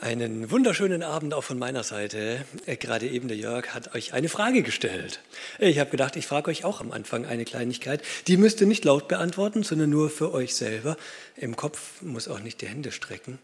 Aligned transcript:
Einen 0.00 0.50
wunderschönen 0.50 1.02
Abend 1.02 1.34
auch 1.34 1.44
von 1.44 1.58
meiner 1.58 1.84
Seite. 1.84 2.42
Äh, 2.64 2.76
gerade 2.76 3.06
eben 3.06 3.28
der 3.28 3.36
Jörg 3.36 3.74
hat 3.74 3.94
euch 3.94 4.14
eine 4.14 4.30
Frage 4.30 4.62
gestellt. 4.62 5.20
Ich 5.58 5.78
habe 5.78 5.90
gedacht, 5.90 6.16
ich 6.16 6.26
frage 6.26 6.50
euch 6.50 6.64
auch 6.64 6.80
am 6.80 6.90
Anfang 6.90 7.26
eine 7.26 7.44
Kleinigkeit. 7.44 8.00
Die 8.26 8.38
müsst 8.38 8.62
ihr 8.62 8.66
nicht 8.66 8.86
laut 8.86 9.08
beantworten, 9.08 9.62
sondern 9.62 9.90
nur 9.90 10.08
für 10.08 10.32
euch 10.32 10.54
selber. 10.54 10.96
Im 11.36 11.54
Kopf 11.54 12.00
muss 12.00 12.28
auch 12.28 12.40
nicht 12.40 12.62
die 12.62 12.66
Hände 12.66 12.92
strecken. 12.92 13.38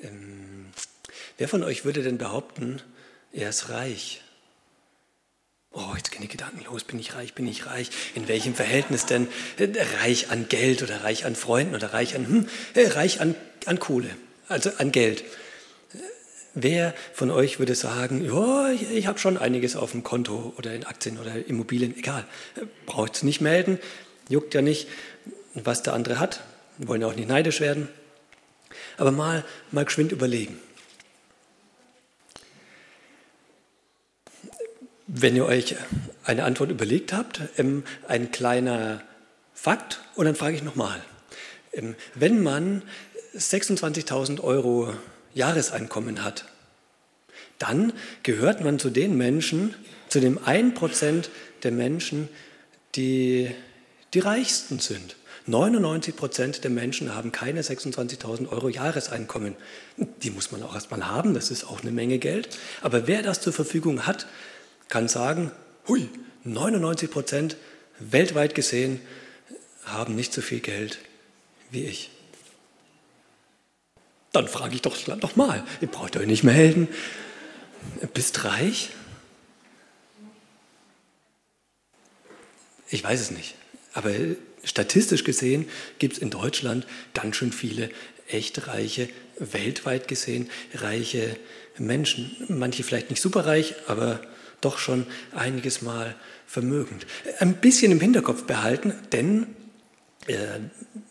Ähm, 0.00 0.66
wer 1.36 1.48
von 1.48 1.64
euch 1.64 1.84
würde 1.84 2.04
denn 2.04 2.16
behaupten, 2.16 2.80
er 3.32 3.48
ist 3.48 3.68
reich? 3.68 4.22
Oh, 5.72 5.94
jetzt 5.96 6.12
gehen 6.12 6.22
die 6.22 6.28
Gedanken 6.28 6.64
los. 6.64 6.84
Bin 6.84 7.00
ich 7.00 7.16
reich? 7.16 7.34
Bin 7.34 7.48
ich 7.48 7.66
reich? 7.66 7.90
In 8.14 8.28
welchem 8.28 8.54
Verhältnis 8.54 9.06
denn? 9.06 9.26
Äh, 9.58 9.72
reich 10.04 10.30
an 10.30 10.48
Geld 10.48 10.84
oder 10.84 11.02
reich 11.02 11.24
an 11.24 11.34
Freunden 11.34 11.74
oder 11.74 11.92
reich 11.92 12.14
an, 12.14 12.24
hm, 12.24 12.48
äh, 12.74 12.86
reich 12.86 13.20
an, 13.20 13.34
an 13.66 13.80
Kohle, 13.80 14.10
also 14.46 14.70
an 14.78 14.92
Geld. 14.92 15.24
Wer 16.60 16.92
von 17.12 17.30
euch 17.30 17.60
würde 17.60 17.76
sagen, 17.76 18.24
ja, 18.24 18.70
ich 18.70 19.06
habe 19.06 19.20
schon 19.20 19.38
einiges 19.38 19.76
auf 19.76 19.92
dem 19.92 20.02
Konto 20.02 20.52
oder 20.58 20.74
in 20.74 20.84
Aktien 20.84 21.16
oder 21.16 21.46
Immobilien, 21.46 21.96
egal, 21.96 22.24
braucht 22.84 23.14
es 23.14 23.22
nicht 23.22 23.40
melden, 23.40 23.78
juckt 24.28 24.54
ja 24.54 24.60
nicht, 24.60 24.88
was 25.54 25.84
der 25.84 25.92
andere 25.92 26.18
hat, 26.18 26.42
wir 26.78 26.88
wollen 26.88 27.00
ja 27.00 27.06
auch 27.06 27.14
nicht 27.14 27.28
neidisch 27.28 27.60
werden, 27.60 27.88
aber 28.96 29.12
mal, 29.12 29.44
mal 29.70 29.84
geschwind 29.84 30.10
überlegen. 30.10 30.58
Wenn 35.06 35.36
ihr 35.36 35.46
euch 35.46 35.76
eine 36.24 36.42
Antwort 36.42 36.72
überlegt 36.72 37.12
habt, 37.12 37.40
ähm, 37.56 37.84
ein 38.08 38.32
kleiner 38.32 39.00
Fakt 39.54 40.00
und 40.16 40.24
dann 40.24 40.34
frage 40.34 40.56
ich 40.56 40.64
nochmal. 40.64 41.00
Ähm, 41.72 41.94
wenn 42.16 42.42
man 42.42 42.82
26.000 43.36 44.40
Euro 44.40 44.92
Jahreseinkommen 45.34 46.24
hat, 46.24 46.46
dann 47.58 47.92
gehört 48.22 48.62
man 48.62 48.78
zu 48.78 48.90
den 48.90 49.16
Menschen, 49.16 49.74
zu 50.08 50.20
dem 50.20 50.38
1% 50.38 51.28
der 51.62 51.72
Menschen, 51.72 52.28
die 52.94 53.50
die 54.14 54.20
reichsten 54.20 54.78
sind. 54.78 55.16
99 55.46 56.14
Prozent 56.14 56.64
der 56.64 56.70
Menschen 56.70 57.14
haben 57.14 57.32
keine 57.32 57.62
26.000 57.62 58.50
Euro 58.50 58.68
Jahreseinkommen. 58.68 59.56
Die 60.22 60.30
muss 60.30 60.52
man 60.52 60.62
auch 60.62 60.74
erstmal 60.74 61.06
haben, 61.06 61.34
das 61.34 61.50
ist 61.50 61.64
auch 61.64 61.80
eine 61.82 61.90
Menge 61.90 62.18
Geld. 62.18 62.50
Aber 62.82 63.06
wer 63.06 63.22
das 63.22 63.40
zur 63.40 63.52
Verfügung 63.52 64.06
hat, 64.06 64.26
kann 64.88 65.08
sagen, 65.08 65.50
hui, 65.86 66.08
99 66.44 67.10
Prozent 67.10 67.56
weltweit 67.98 68.54
gesehen 68.54 69.00
haben 69.84 70.14
nicht 70.14 70.32
so 70.32 70.42
viel 70.42 70.60
Geld 70.60 70.98
wie 71.70 71.84
ich. 71.84 72.10
Dann 74.32 74.48
frage 74.48 74.74
ich 74.74 74.82
doch 74.82 74.96
noch 75.06 75.36
mal, 75.36 75.64
ihr 75.80 75.88
braucht 75.88 76.16
euch 76.16 76.26
nicht 76.26 76.44
melden. 76.44 76.88
Bist 78.14 78.44
reich? 78.44 78.90
Ich 82.90 83.04
weiß 83.04 83.20
es 83.20 83.30
nicht. 83.30 83.54
Aber 83.92 84.10
statistisch 84.64 85.24
gesehen 85.24 85.68
gibt 85.98 86.14
es 86.14 86.18
in 86.18 86.30
Deutschland 86.30 86.86
ganz 87.14 87.36
schön 87.36 87.52
viele 87.52 87.90
echt 88.28 88.66
reiche, 88.66 89.08
weltweit 89.38 90.08
gesehen 90.08 90.50
reiche 90.74 91.36
Menschen. 91.78 92.36
Manche 92.48 92.82
vielleicht 92.82 93.10
nicht 93.10 93.22
superreich, 93.22 93.74
aber 93.86 94.20
doch 94.60 94.78
schon 94.78 95.06
einiges 95.32 95.82
Mal 95.82 96.14
vermögend. 96.46 97.06
Ein 97.38 97.56
bisschen 97.56 97.92
im 97.92 98.00
Hinterkopf 98.00 98.44
behalten, 98.44 98.92
denn 99.12 99.54
äh, 100.26 100.60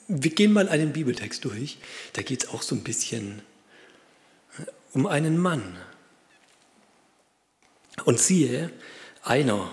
wir 0.07 0.31
gehen 0.31 0.53
mal 0.53 0.69
einen 0.69 0.93
Bibeltext 0.93 1.43
durch. 1.45 1.77
Da 2.13 2.21
geht 2.21 2.43
es 2.43 2.49
auch 2.49 2.61
so 2.61 2.75
ein 2.75 2.83
bisschen 2.83 3.41
um 4.93 5.05
einen 5.05 5.37
Mann. 5.37 5.77
Und 8.05 8.19
siehe, 8.19 8.69
einer, 9.23 9.69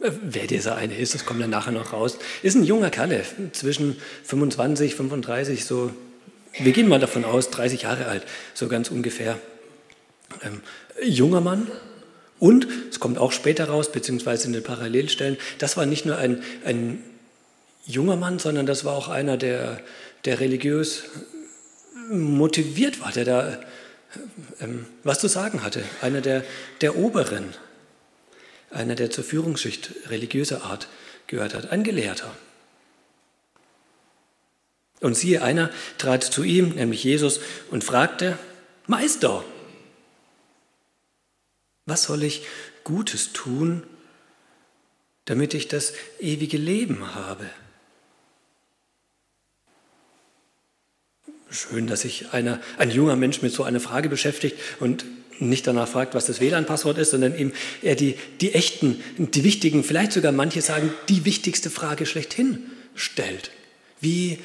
äh, 0.00 0.10
wer 0.22 0.46
dieser 0.46 0.76
eine 0.76 0.96
ist, 0.96 1.14
das 1.14 1.24
kommt 1.24 1.40
dann 1.40 1.50
nachher 1.50 1.72
noch 1.72 1.92
raus, 1.92 2.18
ist 2.42 2.54
ein 2.54 2.64
junger 2.64 2.90
Kerl, 2.90 3.24
zwischen 3.52 3.96
25, 4.24 4.94
35, 4.94 5.64
so, 5.64 5.90
wir 6.58 6.72
gehen 6.72 6.88
mal 6.88 7.00
davon 7.00 7.24
aus, 7.24 7.50
30 7.50 7.82
Jahre 7.82 8.06
alt, 8.06 8.24
so 8.54 8.68
ganz 8.68 8.90
ungefähr. 8.90 9.38
Ähm, 10.42 10.62
junger 11.02 11.40
Mann. 11.40 11.70
Und, 12.38 12.66
es 12.90 13.00
kommt 13.00 13.18
auch 13.18 13.32
später 13.32 13.68
raus, 13.68 13.92
beziehungsweise 13.92 14.46
in 14.46 14.52
den 14.52 14.62
Parallelstellen, 14.62 15.38
das 15.58 15.76
war 15.76 15.86
nicht 15.86 16.04
nur 16.04 16.18
ein, 16.18 16.42
ein 16.64 17.02
junger 17.86 18.16
Mann, 18.16 18.38
sondern 18.38 18.66
das 18.66 18.84
war 18.84 18.94
auch 18.94 19.08
einer, 19.08 19.36
der, 19.36 19.80
der 20.24 20.40
religiös 20.40 21.04
motiviert 22.10 23.00
war, 23.00 23.12
der 23.12 23.24
da 23.24 23.58
ähm, 24.60 24.86
was 25.04 25.18
zu 25.18 25.28
sagen 25.28 25.62
hatte, 25.62 25.82
einer 26.00 26.20
der, 26.20 26.44
der 26.80 26.96
Oberen, 26.96 27.54
einer, 28.76 28.94
der 28.94 29.10
zur 29.10 29.24
Führungsschicht 29.24 29.90
religiöser 30.08 30.64
Art 30.64 30.88
gehört 31.26 31.54
hat, 31.54 31.70
ein 31.70 31.84
Gelehrter. 31.84 32.36
Und 35.00 35.16
siehe, 35.16 35.42
einer 35.42 35.70
trat 35.98 36.24
zu 36.24 36.42
ihm, 36.42 36.70
nämlich 36.70 37.04
Jesus, 37.04 37.40
und 37.70 37.84
fragte, 37.84 38.38
Meister, 38.86 39.44
was 41.84 42.04
soll 42.04 42.22
ich 42.22 42.46
Gutes 42.84 43.32
tun, 43.32 43.82
damit 45.24 45.54
ich 45.54 45.68
das 45.68 45.92
ewige 46.18 46.56
Leben 46.56 47.14
habe? 47.14 47.48
Schön, 51.50 51.86
dass 51.86 52.00
sich 52.02 52.32
einer, 52.32 52.60
ein 52.78 52.90
junger 52.90 53.16
Mensch 53.16 53.42
mit 53.42 53.52
so 53.52 53.62
einer 53.62 53.80
Frage 53.80 54.08
beschäftigt 54.08 54.56
und 54.80 55.04
nicht 55.38 55.66
danach 55.66 55.88
fragt, 55.88 56.14
was 56.14 56.26
das 56.26 56.40
WLAN-Passwort 56.40 56.98
ist, 56.98 57.10
sondern 57.10 57.38
eben 57.38 57.52
er 57.82 57.94
die, 57.94 58.14
die 58.40 58.52
echten, 58.52 59.02
die 59.18 59.44
wichtigen, 59.44 59.84
vielleicht 59.84 60.12
sogar 60.12 60.32
manche 60.32 60.62
sagen, 60.62 60.90
die 61.08 61.24
wichtigste 61.24 61.70
Frage 61.70 62.06
schlechthin 62.06 62.62
stellt. 62.94 63.50
Wie, 64.00 64.38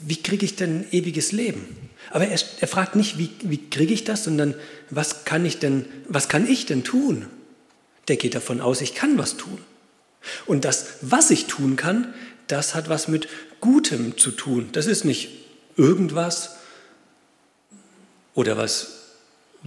wie 0.00 0.16
kriege 0.16 0.44
ich 0.44 0.56
denn 0.56 0.86
ewiges 0.90 1.32
Leben? 1.32 1.76
Aber 2.10 2.26
er, 2.26 2.38
er 2.60 2.68
fragt 2.68 2.96
nicht, 2.96 3.18
wie, 3.18 3.30
wie 3.42 3.68
kriege 3.70 3.92
ich 3.92 4.04
das, 4.04 4.24
sondern 4.24 4.54
was 4.90 5.24
kann 5.24 5.44
ich 5.44 5.58
denn, 5.58 5.86
was 6.08 6.28
kann 6.28 6.48
ich 6.48 6.66
denn 6.66 6.84
tun? 6.84 7.26
Der 8.08 8.16
geht 8.16 8.34
davon 8.34 8.60
aus, 8.60 8.80
ich 8.80 8.94
kann 8.94 9.18
was 9.18 9.36
tun. 9.36 9.58
Und 10.46 10.64
das, 10.64 10.86
was 11.02 11.30
ich 11.30 11.46
tun 11.46 11.76
kann, 11.76 12.14
das 12.46 12.74
hat 12.74 12.88
was 12.88 13.08
mit 13.08 13.28
Gutem 13.60 14.16
zu 14.16 14.30
tun. 14.30 14.68
Das 14.72 14.86
ist 14.86 15.04
nicht 15.04 15.30
irgendwas 15.76 16.56
oder 18.34 18.56
was 18.56 19.05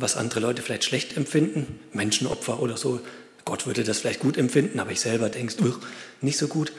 was 0.02 0.18
andere 0.18 0.40
Leute 0.40 0.62
vielleicht 0.62 0.84
schlecht 0.84 1.18
empfinden, 1.18 1.80
Menschenopfer 1.94 2.60
oder 2.60 2.78
so. 2.78 3.02
Gott 3.46 3.66
würde 3.66 3.84
das 3.84 4.00
vielleicht 4.00 4.20
gut 4.20 4.38
empfinden, 4.38 4.80
aber 4.80 4.92
ich 4.92 5.00
selber 5.00 5.30
denke, 5.30 5.74
nicht 6.22 6.38
so 6.38 6.48
gut. 6.48 6.72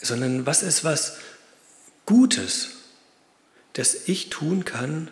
Sondern 0.00 0.46
was 0.46 0.62
ist 0.62 0.84
was 0.84 1.18
Gutes, 2.06 2.70
das 3.74 4.08
ich 4.08 4.30
tun 4.30 4.64
kann, 4.64 5.10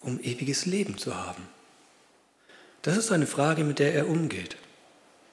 um 0.00 0.20
ewiges 0.20 0.66
Leben 0.66 0.98
zu 0.98 1.16
haben? 1.16 1.42
Das 2.82 2.96
ist 2.96 3.10
eine 3.10 3.26
Frage, 3.26 3.64
mit 3.64 3.78
der 3.78 3.94
er 3.94 4.08
umgeht 4.08 4.56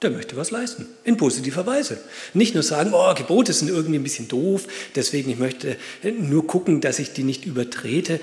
der 0.01 0.09
möchte 0.09 0.35
was 0.35 0.49
leisten, 0.49 0.87
in 1.03 1.17
positiver 1.17 1.65
Weise. 1.65 1.99
Nicht 2.33 2.55
nur 2.55 2.63
sagen, 2.63 2.91
oh, 2.93 3.13
Gebote 3.13 3.53
sind 3.53 3.69
irgendwie 3.69 3.99
ein 3.99 4.03
bisschen 4.03 4.27
doof, 4.27 4.67
deswegen 4.95 5.29
ich 5.29 5.37
möchte 5.37 5.77
nur 6.03 6.47
gucken, 6.47 6.81
dass 6.81 6.97
ich 6.99 7.13
die 7.13 7.23
nicht 7.23 7.45
übertrete. 7.45 8.19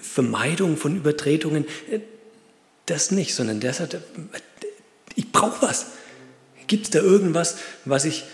Vermeidung 0.00 0.76
von 0.76 0.96
Übertretungen, 0.96 1.64
das 2.86 3.12
nicht, 3.12 3.34
sondern 3.34 3.60
der 3.60 3.72
sagt, 3.72 3.98
ich 5.14 5.30
brauche 5.30 5.66
was. 5.66 5.86
Gibt 6.66 6.84
es 6.84 6.90
da 6.90 7.00
irgendwas, 7.00 7.56
was 7.84 8.04
ich 8.04 8.24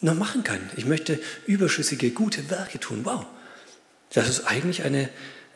noch 0.00 0.14
machen 0.14 0.44
kann? 0.44 0.60
Ich 0.76 0.84
möchte 0.84 1.18
überschüssige, 1.46 2.10
gute 2.10 2.50
Werke 2.50 2.78
tun. 2.80 3.00
Wow, 3.04 3.24
das 4.12 4.28
ist 4.28 4.46
eigentlich 4.46 4.82
eine 4.82 5.08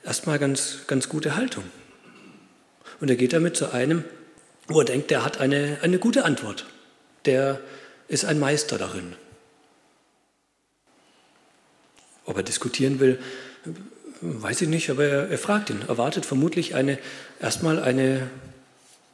erstmal 0.05 0.39
ganz, 0.39 0.79
ganz 0.87 1.11
gute 1.11 1.37
Haltung. 1.37 1.65
Und 3.01 3.11
er 3.11 3.17
geht 3.17 3.33
damit 3.33 3.57
zu 3.57 3.73
einem, 3.73 4.05
wo 4.69 4.81
er 4.81 4.85
denkt, 4.85 5.11
der 5.11 5.25
hat 5.25 5.39
eine, 5.39 5.79
eine 5.83 5.99
gute 5.99 6.25
Antwort. 6.25 6.67
Der 7.25 7.61
ist 8.07 8.25
ein 8.25 8.39
Meister 8.39 8.79
darin. 8.79 9.17
Ob 12.27 12.37
er 12.37 12.43
diskutieren 12.43 13.01
will, 13.01 13.19
weiß 14.21 14.61
ich 14.63 14.69
nicht, 14.69 14.91
aber 14.91 15.05
er, 15.05 15.31
er 15.31 15.39
fragt 15.39 15.71
ihn, 15.71 15.83
erwartet 15.89 16.27
vermutlich 16.27 16.75
eine, 16.75 16.99
erstmal 17.41 17.83
eine 17.83 18.31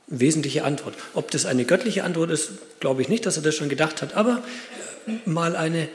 wesentliche 0.09 0.65
Antwort. 0.65 0.97
Ob 1.15 1.31
das 1.31 1.47
eine 1.47 1.65
göttliche 1.65 2.03
Antwort 2.05 2.31
ist, 2.31 2.81
glaube 2.81 3.03
ich 3.03 3.09
nicht, 3.09 3.25
dass 3.25 3.37
er 3.37 3.43
das 3.43 3.55
schon 3.55 3.69
gedacht 3.69 4.03
hat, 4.03 4.15
aber 4.15 4.43
mal 5.25 5.55
eine, 5.55 5.89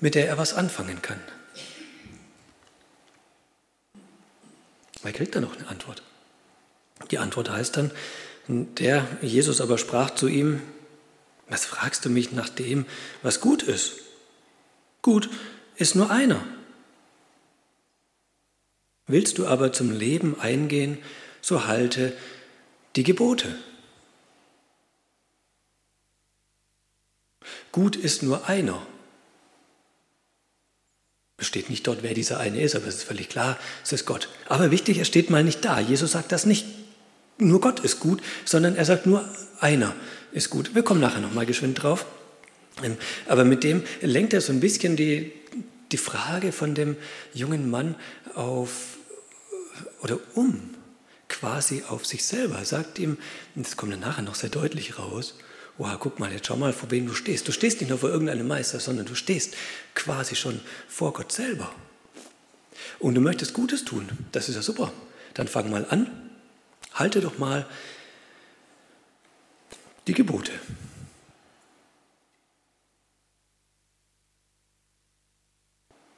mit 0.00 0.14
der 0.14 0.28
er 0.28 0.36
was 0.36 0.52
anfangen 0.52 1.00
kann. 1.00 1.20
Weil 5.02 5.12
kriegt 5.12 5.34
er 5.34 5.40
noch 5.40 5.56
eine 5.56 5.68
Antwort. 5.68 6.02
Die 7.10 7.18
Antwort 7.18 7.50
heißt 7.50 7.76
dann, 7.76 7.90
der 8.48 9.06
Jesus 9.22 9.60
aber 9.60 9.78
sprach 9.78 10.10
zu 10.10 10.28
ihm, 10.28 10.62
was 11.48 11.64
fragst 11.64 12.04
du 12.04 12.10
mich 12.10 12.32
nach 12.32 12.48
dem, 12.48 12.86
was 13.22 13.40
gut 13.40 13.62
ist? 13.62 13.92
Gut 15.02 15.30
ist 15.76 15.94
nur 15.94 16.10
einer. 16.10 16.44
Willst 19.06 19.38
du 19.38 19.46
aber 19.46 19.72
zum 19.72 19.92
Leben 19.92 20.38
eingehen, 20.40 20.98
so 21.40 21.66
halte 21.66 22.12
die 22.96 23.04
Gebote. 23.04 23.56
Gut 27.70 27.94
ist 27.94 28.22
nur 28.22 28.48
einer. 28.48 28.84
Es 31.36 31.46
steht 31.46 31.68
nicht 31.68 31.86
dort, 31.86 32.02
wer 32.02 32.14
dieser 32.14 32.40
eine 32.40 32.60
ist, 32.62 32.74
aber 32.74 32.86
es 32.86 32.96
ist 32.96 33.04
völlig 33.04 33.28
klar, 33.28 33.58
es 33.84 33.92
ist 33.92 34.06
Gott. 34.06 34.28
Aber 34.48 34.70
wichtig, 34.70 34.98
es 34.98 35.06
steht 35.06 35.30
mal 35.30 35.44
nicht 35.44 35.64
da. 35.64 35.78
Jesus 35.78 36.12
sagt 36.12 36.32
das 36.32 36.46
nicht, 36.46 36.66
nur 37.38 37.60
Gott 37.60 37.80
ist 37.80 38.00
gut, 38.00 38.22
sondern 38.44 38.76
er 38.76 38.84
sagt 38.84 39.06
nur 39.06 39.28
einer 39.60 39.94
ist 40.32 40.50
gut. 40.50 40.74
Wir 40.74 40.82
kommen 40.82 41.00
nachher 41.00 41.20
nochmal 41.20 41.46
geschwind 41.46 41.82
drauf. 41.82 42.06
Ähm, 42.82 42.96
aber 43.26 43.44
mit 43.44 43.64
dem 43.64 43.82
lenkt 44.02 44.34
er 44.34 44.40
so 44.40 44.52
ein 44.52 44.60
bisschen 44.60 44.96
die, 44.96 45.32
die 45.92 45.96
Frage 45.96 46.52
von 46.52 46.74
dem 46.74 46.96
jungen 47.32 47.70
Mann 47.70 47.94
auf 48.34 48.98
oder 50.02 50.18
um 50.34 50.74
quasi 51.28 51.82
auf 51.88 52.06
sich 52.06 52.24
selber. 52.24 52.56
Er 52.58 52.64
sagt 52.64 52.98
ihm, 52.98 53.18
das 53.54 53.76
kommt 53.76 53.92
dann 53.92 54.00
nachher 54.00 54.22
noch 54.22 54.34
sehr 54.34 54.50
deutlich 54.50 54.98
raus, 54.98 55.34
wow, 55.78 55.96
guck 55.98 56.18
mal, 56.18 56.32
jetzt 56.32 56.46
schau 56.46 56.56
mal, 56.56 56.72
vor 56.72 56.90
wem 56.90 57.06
du 57.06 57.14
stehst. 57.14 57.48
Du 57.48 57.52
stehst 57.52 57.80
nicht 57.80 57.90
nur 57.90 57.98
vor 57.98 58.10
irgendeinem 58.10 58.46
Meister, 58.46 58.80
sondern 58.80 59.06
du 59.06 59.14
stehst 59.14 59.54
quasi 59.94 60.34
schon 60.34 60.60
vor 60.88 61.12
Gott 61.12 61.32
selber. 61.32 61.72
Und 62.98 63.14
du 63.14 63.20
möchtest 63.20 63.52
Gutes 63.52 63.84
tun, 63.84 64.08
das 64.32 64.48
ist 64.48 64.54
ja 64.54 64.62
super. 64.62 64.92
Dann 65.34 65.48
fang 65.48 65.70
mal 65.70 65.86
an, 65.90 66.25
halte 66.94 67.20
doch 67.20 67.38
mal 67.38 67.66
die 70.06 70.14
Gebote. 70.14 70.52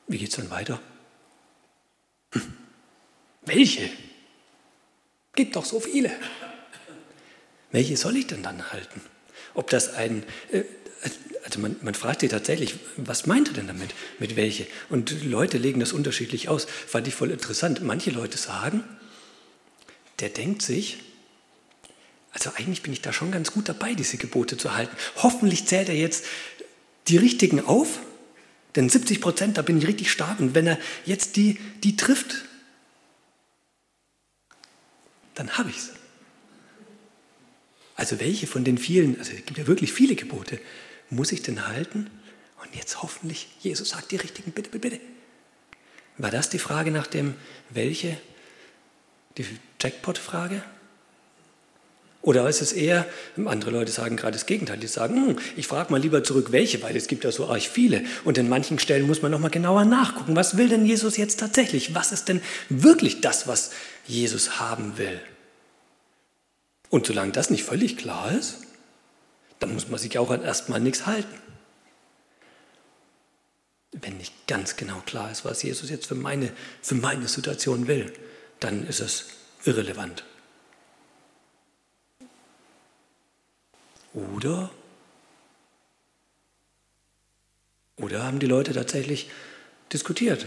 Wie 0.09 0.19
geht 0.19 0.31
es 0.31 0.37
dann 0.37 0.51
weiter? 0.51 0.81
Hm. 2.33 2.55
Welche? 3.43 3.91
Gibt 5.35 5.55
doch 5.55 5.65
so 5.65 5.81
viele. 5.81 6.11
Welche 7.71 7.97
soll 7.97 8.17
ich 8.17 8.27
denn 8.27 8.43
dann 8.43 8.73
halten? 8.73 9.01
Ob 9.55 9.69
das 9.71 9.95
ein, 9.95 10.25
äh, 10.51 10.65
also 11.45 11.61
man, 11.61 11.77
man 11.83 11.95
fragt 11.95 12.21
sich 12.21 12.31
tatsächlich, 12.31 12.75
was 12.97 13.27
meint 13.27 13.49
er 13.49 13.55
denn 13.55 13.67
damit, 13.67 13.95
mit 14.19 14.37
welche? 14.37 14.67
Und 14.89 15.25
Leute 15.25 15.59
legen 15.59 15.81
das 15.81 15.93
unterschiedlich 15.93 16.49
aus. 16.49 16.65
Fand 16.65 17.07
ich 17.07 17.15
voll 17.15 17.31
interessant. 17.31 17.83
Manche 17.83 18.11
Leute 18.11 18.39
sagen, 18.39 18.83
der 20.21 20.29
denkt 20.29 20.63
sich, 20.63 20.99
also 22.33 22.51
eigentlich 22.57 22.83
bin 22.83 22.93
ich 22.93 23.01
da 23.01 23.13
schon 23.13 23.33
ganz 23.33 23.53
gut 23.53 23.69
dabei, 23.69 23.95
diese 23.95 24.17
Gebote 24.17 24.57
zu 24.57 24.75
halten. 24.75 24.97
Hoffentlich 25.17 25.67
zählt 25.67 25.89
er 25.89 25.97
jetzt 25.97 26.25
die 27.09 27.17
richtigen 27.17 27.65
auf, 27.65 28.01
denn 28.77 28.89
70 28.89 29.21
Prozent, 29.21 29.59
da 29.59 29.63
bin 29.63 29.79
ich 29.79 29.87
richtig 29.87 30.11
stark. 30.11 30.41
Und 30.41 30.55
wenn 30.55 30.67
er 30.67 30.79
jetzt 31.05 31.37
die, 31.37 31.59
die 31.83 31.97
trifft, 31.97 32.45
dann 35.35 35.57
habe 35.57 35.71
ich 35.71 35.77
es. 35.77 35.91
Also 37.97 38.21
welche 38.21 38.47
von 38.47 38.63
den 38.63 38.79
vielen, 38.79 39.19
also 39.19 39.33
es 39.33 39.45
gibt 39.45 39.59
ja 39.59 39.67
wirklich 39.67 39.93
viele 39.93 40.15
Gebote, 40.15 40.61
muss 41.11 41.33
ich 41.33 41.43
denn 41.43 41.67
halten? 41.67 42.11
Und 42.63 42.75
jetzt 42.77 43.03
hoffentlich, 43.03 43.49
Jesus 43.61 43.91
sagt 43.91 44.13
die 44.13 44.17
richtigen, 44.17 44.53
bitte, 44.53 44.71
bitte, 44.71 44.91
bitte. 44.91 45.05
War 46.19 46.31
das 46.31 46.51
die 46.51 46.59
Frage 46.59 46.91
nach 46.91 47.07
dem, 47.07 47.35
welche? 47.71 48.17
Die 49.37 49.47
Jackpot-Frage? 49.81 50.63
Oder 52.21 52.49
ist 52.49 52.61
es 52.61 52.73
eher, 52.73 53.07
andere 53.47 53.71
Leute 53.71 53.93
sagen 53.93 54.17
gerade 54.17 54.33
das 54.33 54.45
Gegenteil, 54.45 54.77
die 54.77 54.89
sagen, 54.89 55.15
hm, 55.15 55.39
ich 55.57 55.67
frage 55.67 55.91
mal 55.91 56.01
lieber 56.01 56.25
zurück, 56.25 56.51
welche, 56.51 56.83
weil 56.83 56.97
es 56.97 57.07
gibt 57.07 57.25
ja 57.25 57.33
so 57.33 57.49
arg 57.49 57.63
viele. 57.63 58.05
Und 58.25 58.37
in 58.37 58.49
manchen 58.49 58.79
Stellen 58.79 59.07
muss 59.07 59.23
man 59.23 59.31
nochmal 59.31 59.51
genauer 59.51 59.85
nachgucken, 59.85 60.37
was 60.37 60.57
will 60.57 60.69
denn 60.69 60.85
Jesus 60.85 61.17
jetzt 61.17 61.41
tatsächlich? 61.41 61.95
Was 61.95 62.13
ist 62.13 62.29
denn 62.29 62.43
wirklich 62.69 63.21
das, 63.21 63.47
was 63.47 63.71
Jesus 64.07 64.59
haben 64.59 64.99
will? 64.99 65.21
Und 66.91 67.07
solange 67.07 67.33
das 67.33 67.51
nicht 67.51 67.65
völlig 67.65 67.97
klar 67.97 68.33
ist, 68.33 68.59
dann 69.61 69.73
muss 69.73 69.89
man 69.89 69.99
sich 69.99 70.19
auch 70.19 70.31
erstmal 70.31 70.81
nichts 70.81 71.07
halten. 71.07 71.35
Wenn 73.93 74.17
nicht 74.17 74.47
ganz 74.47 74.77
genau 74.77 75.01
klar 75.07 75.31
ist, 75.31 75.45
was 75.45 75.63
Jesus 75.63 75.89
jetzt 75.89 76.07
für 76.07 76.15
meine, 76.15 76.51
für 76.83 76.95
meine 76.95 77.27
Situation 77.27 77.87
will, 77.87 78.13
dann 78.61 78.87
ist 78.87 79.01
es 79.01 79.27
irrelevant. 79.65 80.25
Oder, 84.15 84.71
oder 87.97 88.23
haben 88.25 88.39
die 88.39 88.47
Leute 88.47 88.73
tatsächlich 88.73 89.31
diskutiert? 89.93 90.47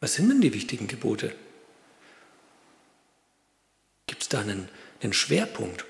Was 0.00 0.14
sind 0.14 0.28
denn 0.28 0.40
die 0.40 0.54
wichtigen 0.54 0.88
Gebote? 0.88 1.34
Gibt 4.06 4.22
es 4.22 4.28
da 4.28 4.40
einen 4.40 4.68
den 5.02 5.12
Schwerpunkt, 5.12 5.84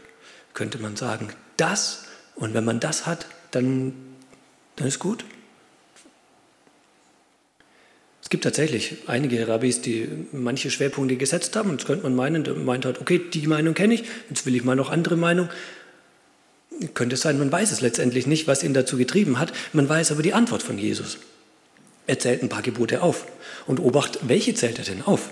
könnte 0.54 0.78
man 0.78 0.96
sagen, 0.96 1.32
das 1.56 2.06
und 2.34 2.54
wenn 2.54 2.64
man 2.64 2.80
das 2.80 3.06
hat, 3.06 3.26
dann, 3.50 4.16
dann 4.76 4.88
ist 4.88 4.98
gut. 4.98 5.24
Es 8.28 8.30
gibt 8.30 8.44
tatsächlich 8.44 8.98
einige 9.06 9.48
Rabbis, 9.48 9.80
die 9.80 10.06
manche 10.32 10.70
Schwerpunkte 10.70 11.16
gesetzt 11.16 11.56
haben 11.56 11.70
und 11.70 11.80
das 11.80 11.86
könnte 11.86 12.02
man 12.02 12.14
meinen, 12.14 12.44
der 12.44 12.52
meint 12.52 12.84
hat, 12.84 13.00
okay, 13.00 13.18
die 13.18 13.46
Meinung 13.46 13.72
kenne 13.72 13.94
ich, 13.94 14.04
jetzt 14.28 14.44
will 14.44 14.54
ich 14.54 14.64
mal 14.64 14.76
noch 14.76 14.90
andere 14.90 15.16
Meinung. 15.16 15.48
Könnte 16.92 17.14
es 17.14 17.22
sein, 17.22 17.38
man 17.38 17.50
weiß 17.50 17.72
es 17.72 17.80
letztendlich 17.80 18.26
nicht, 18.26 18.46
was 18.46 18.62
ihn 18.62 18.74
dazu 18.74 18.98
getrieben 18.98 19.38
hat, 19.38 19.54
man 19.72 19.88
weiß 19.88 20.12
aber 20.12 20.20
die 20.20 20.34
Antwort 20.34 20.62
von 20.62 20.76
Jesus. 20.76 21.16
Er 22.06 22.18
zählt 22.18 22.42
ein 22.42 22.50
paar 22.50 22.60
Gebote 22.60 23.00
auf 23.00 23.24
und 23.66 23.80
obacht, 23.80 24.18
welche 24.20 24.52
zählt 24.52 24.78
er 24.78 24.84
denn 24.84 25.00
auf? 25.00 25.30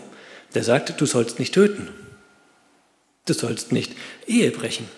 Der 0.54 0.64
sagt, 0.64 0.99
du 0.99 1.04
sollst 1.04 1.38
nicht 1.38 1.52
töten. 1.52 1.88
Du 3.26 3.34
sollst 3.34 3.72
nicht 3.72 3.92
Ehe 4.26 4.50
brechen. 4.52 4.88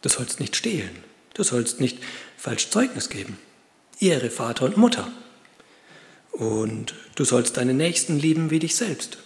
Du 0.00 0.08
sollst 0.08 0.40
nicht 0.40 0.56
stehlen. 0.56 0.96
Du 1.34 1.42
sollst 1.42 1.82
nicht 1.82 1.98
falsch 2.38 2.70
Zeugnis 2.70 3.10
geben. 3.10 3.36
Ehre 4.00 4.30
Vater 4.30 4.64
und 4.64 4.78
Mutter. 4.78 5.06
Und 6.36 6.94
du 7.14 7.24
sollst 7.24 7.56
deinen 7.56 7.78
Nächsten 7.78 8.18
lieben 8.18 8.50
wie 8.50 8.58
dich 8.58 8.76
selbst. 8.76 9.16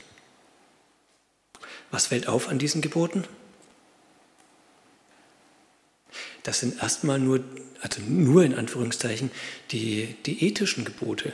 Was 1.91 2.07
fällt 2.07 2.29
auf 2.29 2.49
an 2.49 2.61
diesen 2.61 2.83
Geboten? 2.83 3.25
Das 6.45 6.61
sind 6.61 6.81
erstmal 6.81 7.19
nur, 7.19 7.43
also 7.81 8.01
nur 8.03 8.45
in 8.45 8.55
Anführungszeichen, 8.55 9.33
die, 9.73 10.15
die 10.25 10.47
ethischen 10.47 10.85
Gebote, 10.85 11.33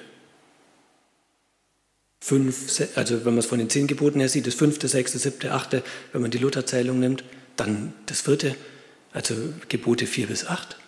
fünf, 2.20 2.80
also 2.96 3.24
wenn 3.24 3.34
man 3.34 3.38
es 3.38 3.46
von 3.46 3.58
den 3.58 3.68
zehn 3.68 3.86
Geboten 3.86 4.18
her 4.18 4.30
sieht, 4.30 4.46
das 4.46 4.54
fünfte, 4.54 4.88
sechste, 4.88 5.18
siebte, 5.18 5.52
achte, 5.52 5.82
wenn 6.12 6.22
man 6.22 6.30
die 6.30 6.38
Lutherzählung 6.38 6.98
nimmt, 6.98 7.22
dann 7.56 7.92
das 8.06 8.22
vierte, 8.22 8.56
also 9.12 9.34
Gebote 9.68 10.06
vier 10.06 10.26
bis 10.26 10.46
acht. 10.46 10.78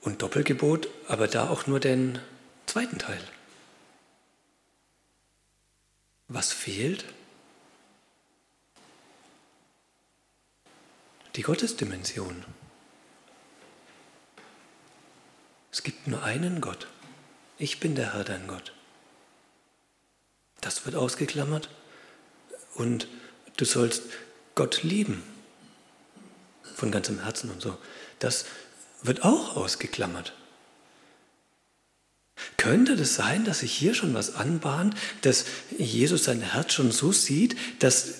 Und 0.00 0.22
Doppelgebot, 0.22 0.88
aber 1.08 1.26
da 1.26 1.48
auch 1.48 1.66
nur 1.66 1.80
den 1.80 2.18
zweiten 2.66 2.98
Teil. 2.98 3.20
Was 6.28 6.52
fehlt? 6.52 7.04
Die 11.36 11.42
Gottesdimension. 11.42 12.44
Es 15.72 15.82
gibt 15.82 16.06
nur 16.06 16.22
einen 16.22 16.60
Gott. 16.60 16.88
Ich 17.58 17.80
bin 17.80 17.94
der 17.94 18.14
Herr 18.14 18.24
dein 18.24 18.46
Gott. 18.46 18.72
Das 20.60 20.84
wird 20.84 20.96
ausgeklammert. 20.96 21.70
Und 22.74 23.08
du 23.56 23.64
sollst 23.64 24.02
Gott 24.54 24.82
lieben. 24.82 25.22
Von 26.74 26.90
ganzem 26.90 27.22
Herzen 27.22 27.50
und 27.50 27.62
so. 27.62 27.78
Das 28.18 28.46
wird 29.02 29.24
auch 29.24 29.56
ausgeklammert. 29.56 30.34
Könnte 32.56 32.96
das 32.96 33.14
sein, 33.14 33.44
dass 33.44 33.60
sich 33.60 33.72
hier 33.72 33.94
schon 33.94 34.14
was 34.14 34.34
anbahnt, 34.34 34.94
dass 35.22 35.44
Jesus 35.76 36.24
sein 36.24 36.40
Herz 36.40 36.72
schon 36.72 36.92
so 36.92 37.12
sieht, 37.12 37.56
dass 37.80 38.14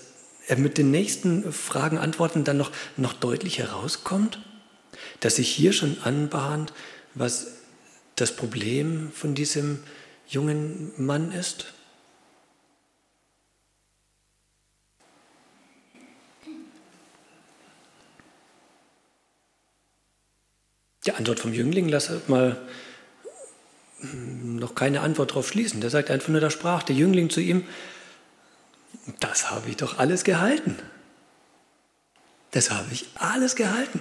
er 0.47 0.57
mit 0.57 0.79
den 0.79 0.91
nächsten 0.91 1.53
Fragen, 1.53 1.99
Antworten 1.99 2.45
dann 2.45 2.57
noch, 2.57 2.73
noch 2.97 3.13
deutlich 3.13 3.59
herauskommt? 3.59 4.41
Dass 5.21 5.37
sich 5.37 5.49
hier 5.49 5.73
schon 5.73 5.99
anbahnt, 6.03 6.73
was 7.15 7.49
das 8.17 8.35
Problem 8.35 9.13
von 9.13 9.35
diesem 9.35 9.81
jungen 10.27 10.93
Mann 10.97 11.33
ist? 11.33 11.73
Die 21.09 21.15
Antwort 21.15 21.41
vom 21.41 21.55
Jüngling 21.55 21.89
lass 21.89 22.11
mal 22.27 22.59
noch 24.03 24.75
keine 24.75 25.01
Antwort 25.01 25.31
darauf 25.31 25.49
schließen. 25.49 25.81
Der 25.81 25.89
sagt 25.89 26.11
einfach 26.11 26.29
nur, 26.29 26.43
da 26.43 26.51
sprach 26.51 26.83
der 26.83 26.97
Jüngling 26.97 27.31
zu 27.31 27.41
ihm, 27.41 27.65
das 29.19 29.51
habe 29.51 29.71
ich 29.71 29.79
doch 29.79 29.97
alles 29.99 30.23
gehalten. 30.23 30.77
Das 32.51 32.71
habe 32.71 32.89
ich 32.93 33.07
alles 33.15 33.57
gehalten. 33.57 34.01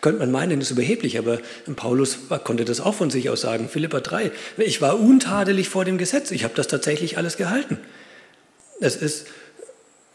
Könnte 0.00 0.20
man 0.20 0.30
meinen, 0.30 0.62
ist 0.62 0.70
überheblich, 0.70 1.18
aber 1.18 1.40
Paulus 1.76 2.20
konnte 2.44 2.64
das 2.64 2.80
auch 2.80 2.94
von 2.94 3.10
sich 3.10 3.28
aus 3.28 3.42
sagen. 3.42 3.68
Philippa 3.68 4.00
3, 4.00 4.32
ich 4.56 4.80
war 4.80 4.98
untadelig 4.98 5.68
vor 5.68 5.84
dem 5.84 5.98
Gesetz, 5.98 6.30
ich 6.30 6.42
habe 6.42 6.54
das 6.54 6.68
tatsächlich 6.68 7.18
alles 7.18 7.36
gehalten. 7.36 7.76
Es 8.80 8.96
ist, 8.96 9.26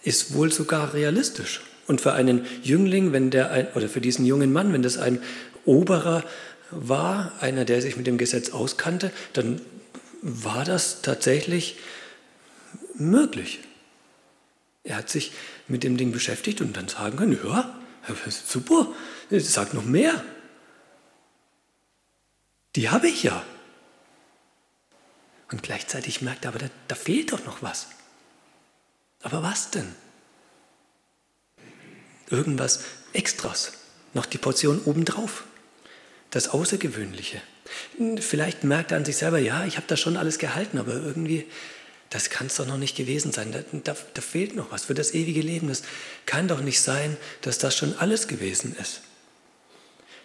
ist 0.01 0.33
wohl 0.33 0.51
sogar 0.51 0.95
realistisch. 0.95 1.61
Und 1.85 2.01
für 2.01 2.13
einen 2.13 2.45
Jüngling, 2.63 3.11
wenn 3.11 3.31
der 3.31 3.51
ein, 3.51 3.67
oder 3.75 3.89
für 3.89 4.01
diesen 4.01 4.25
jungen 4.25 4.53
Mann, 4.53 4.71
wenn 4.71 4.81
das 4.81 4.97
ein 4.97 5.21
Oberer 5.65 6.23
war, 6.71 7.31
einer, 7.41 7.65
der 7.65 7.81
sich 7.81 7.97
mit 7.97 8.07
dem 8.07 8.17
Gesetz 8.17 8.51
auskannte, 8.51 9.11
dann 9.33 9.61
war 10.21 10.65
das 10.65 11.01
tatsächlich 11.01 11.77
möglich. 12.95 13.59
Er 14.83 14.97
hat 14.97 15.09
sich 15.09 15.33
mit 15.67 15.83
dem 15.83 15.97
Ding 15.97 16.11
beschäftigt 16.11 16.61
und 16.61 16.75
dann 16.75 16.87
sagen 16.87 17.17
können, 17.17 17.39
ja, 17.43 17.77
super, 18.29 18.87
sag 19.29 19.73
noch 19.73 19.85
mehr. 19.85 20.23
Die 22.75 22.89
habe 22.89 23.07
ich 23.07 23.23
ja. 23.23 23.43
Und 25.51 25.61
gleichzeitig 25.61 26.21
merkt 26.21 26.45
er, 26.45 26.49
aber 26.49 26.59
da, 26.59 26.67
da 26.87 26.95
fehlt 26.95 27.33
doch 27.33 27.43
noch 27.45 27.61
was. 27.61 27.87
Aber 29.21 29.43
was 29.43 29.71
denn? 29.71 29.93
Irgendwas 32.29 32.83
Extras, 33.13 33.73
noch 34.13 34.25
die 34.25 34.37
Portion 34.37 34.81
obendrauf, 34.85 35.43
das 36.31 36.47
Außergewöhnliche. 36.47 37.41
Vielleicht 38.19 38.63
merkt 38.63 38.91
er 38.91 38.97
an 38.97 39.05
sich 39.05 39.17
selber, 39.17 39.37
ja, 39.37 39.65
ich 39.65 39.77
habe 39.77 39.87
das 39.87 39.99
schon 39.99 40.17
alles 40.17 40.39
gehalten, 40.39 40.77
aber 40.77 40.93
irgendwie, 40.93 41.45
das 42.09 42.29
kann 42.29 42.47
es 42.47 42.55
doch 42.55 42.65
noch 42.65 42.77
nicht 42.77 42.97
gewesen 42.97 43.31
sein. 43.31 43.51
Da, 43.51 43.59
da, 43.71 43.95
da, 44.13 44.21
fehlt 44.21 44.55
noch 44.55 44.71
was 44.71 44.85
für 44.85 44.93
das 44.93 45.13
ewige 45.13 45.41
Leben. 45.41 45.67
Das 45.67 45.83
kann 46.25 46.47
doch 46.47 46.61
nicht 46.61 46.81
sein, 46.81 47.17
dass 47.41 47.57
das 47.57 47.75
schon 47.75 47.97
alles 47.97 48.27
gewesen 48.27 48.75
ist. 48.81 49.01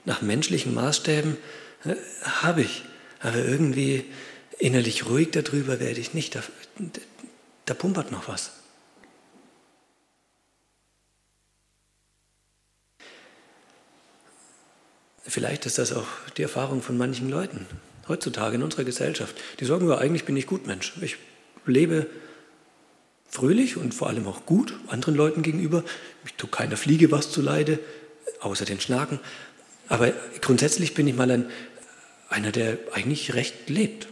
Nach 0.05 0.23
menschlichen 0.23 0.75
Maßstäben 0.75 1.37
äh, 1.85 1.95
habe 2.23 2.63
ich, 2.63 2.85
aber 3.21 3.39
irgendwie 3.39 4.05
innerlich 4.59 5.07
ruhig 5.07 5.31
darüber 5.33 5.81
werde 5.81 6.01
ich 6.01 6.15
nicht. 6.15 6.37
Da, 6.37 6.43
da 7.67 7.75
pumpert 7.75 8.13
noch 8.13 8.29
was. 8.29 8.53
Vielleicht 15.29 15.67
ist 15.67 15.79
das 15.79 15.93
auch 15.93 16.07
die 16.37 16.43
Erfahrung 16.43 16.83
von 16.83 16.97
manchen 16.97 17.29
Leuten 17.29 17.67
heutzutage 18.09 18.57
in 18.57 18.63
unserer 18.63 18.85
Gesellschaft. 18.85 19.37
Die 19.59 19.65
sagen, 19.65 19.89
ja, 19.89 19.99
eigentlich 19.99 20.25
bin 20.25 20.37
ich 20.37 20.47
gut 20.47 20.67
Mensch. 20.67 20.93
Ich 21.01 21.17
lebe 21.67 22.07
fröhlich 23.29 23.77
und 23.77 23.93
vor 23.93 24.09
allem 24.09 24.27
auch 24.27 24.47
gut 24.47 24.75
anderen 24.89 25.17
Leuten 25.17 25.43
gegenüber. 25.43 25.85
Ich 26.25 26.35
tue 26.35 26.49
keiner 26.49 26.77
Fliege 26.77 27.11
was 27.11 27.31
zu 27.31 27.43
Leide, 27.43 27.79
außer 28.41 28.65
den 28.65 28.81
Schnaken. 28.81 29.19
Aber 29.89 30.13
grundsätzlich 30.41 30.95
bin 30.95 31.09
ich 31.09 31.17
mal 31.17 31.31
ein, 31.31 31.51
einer, 32.29 32.53
der 32.53 32.79
eigentlich 32.93 33.35
recht 33.35 33.69
lebt. 33.69 34.09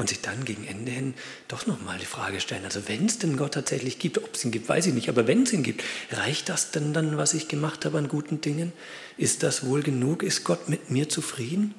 Und 0.00 0.08
sich 0.08 0.22
dann 0.22 0.46
gegen 0.46 0.66
Ende 0.66 0.90
hin 0.90 1.14
doch 1.46 1.66
nochmal 1.66 1.98
die 1.98 2.06
Frage 2.06 2.40
stellen, 2.40 2.64
also 2.64 2.88
wenn 2.88 3.04
es 3.04 3.18
denn 3.18 3.36
Gott 3.36 3.52
tatsächlich 3.52 3.98
gibt, 3.98 4.16
ob 4.16 4.34
es 4.34 4.42
ihn 4.44 4.50
gibt, 4.50 4.66
weiß 4.66 4.86
ich 4.86 4.94
nicht, 4.94 5.10
aber 5.10 5.26
wenn 5.26 5.42
es 5.42 5.52
ihn 5.52 5.62
gibt, 5.62 5.84
reicht 6.10 6.48
das 6.48 6.70
denn 6.70 6.94
dann, 6.94 7.18
was 7.18 7.34
ich 7.34 7.48
gemacht 7.48 7.84
habe 7.84 7.98
an 7.98 8.08
guten 8.08 8.40
Dingen? 8.40 8.72
Ist 9.18 9.42
das 9.42 9.66
wohl 9.66 9.82
genug? 9.82 10.22
Ist 10.22 10.44
Gott 10.44 10.70
mit 10.70 10.90
mir 10.90 11.10
zufrieden? 11.10 11.74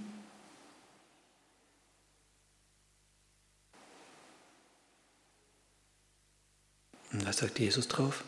Und 7.12 7.26
was 7.26 7.38
sagt 7.38 7.58
Jesus 7.58 7.88
drauf? 7.88 8.24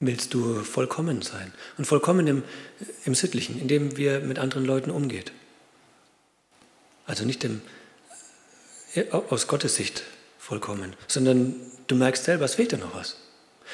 Willst 0.00 0.34
du 0.34 0.62
vollkommen 0.64 1.22
sein? 1.22 1.50
Und 1.78 1.86
vollkommen 1.86 2.26
im, 2.26 2.42
im 3.06 3.14
Sittlichen, 3.14 3.58
indem 3.58 3.96
wir 3.96 4.20
mit 4.20 4.38
anderen 4.38 4.66
Leuten 4.66 4.90
umgeht. 4.90 5.32
Also 7.08 7.24
nicht 7.24 7.42
im, 7.42 7.62
äh, 8.94 9.10
aus 9.10 9.48
Gottes 9.48 9.74
Sicht 9.74 10.04
vollkommen, 10.38 10.94
sondern 11.08 11.56
du 11.88 11.96
merkst 11.96 12.22
selber, 12.22 12.44
es 12.44 12.54
fehlt 12.54 12.70
dir 12.70 12.78
noch 12.78 12.94
was. 12.94 13.16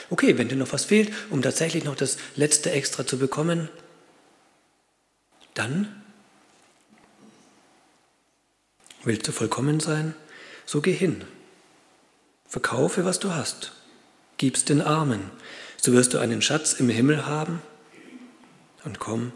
Okay, 0.08 0.38
wenn 0.38 0.48
dir 0.48 0.56
noch 0.56 0.72
was 0.72 0.86
fehlt, 0.86 1.12
um 1.30 1.42
tatsächlich 1.42 1.84
noch 1.84 1.96
das 1.96 2.16
letzte 2.36 2.70
Extra 2.70 3.06
zu 3.06 3.18
bekommen, 3.18 3.68
dann 5.52 6.02
willst 9.02 9.26
du 9.28 9.32
vollkommen 9.32 9.80
sein, 9.80 10.14
so 10.64 10.80
geh 10.80 10.92
hin. 10.92 11.24
Verkaufe, 12.48 13.04
was 13.04 13.18
du 13.18 13.32
hast, 13.32 13.72
gib's 14.36 14.64
den 14.64 14.80
Armen, 14.80 15.30
so 15.76 15.92
wirst 15.92 16.14
du 16.14 16.18
einen 16.18 16.40
Schatz 16.40 16.74
im 16.74 16.88
Himmel 16.88 17.26
haben 17.26 17.60
und 18.84 19.00
komm 19.00 19.32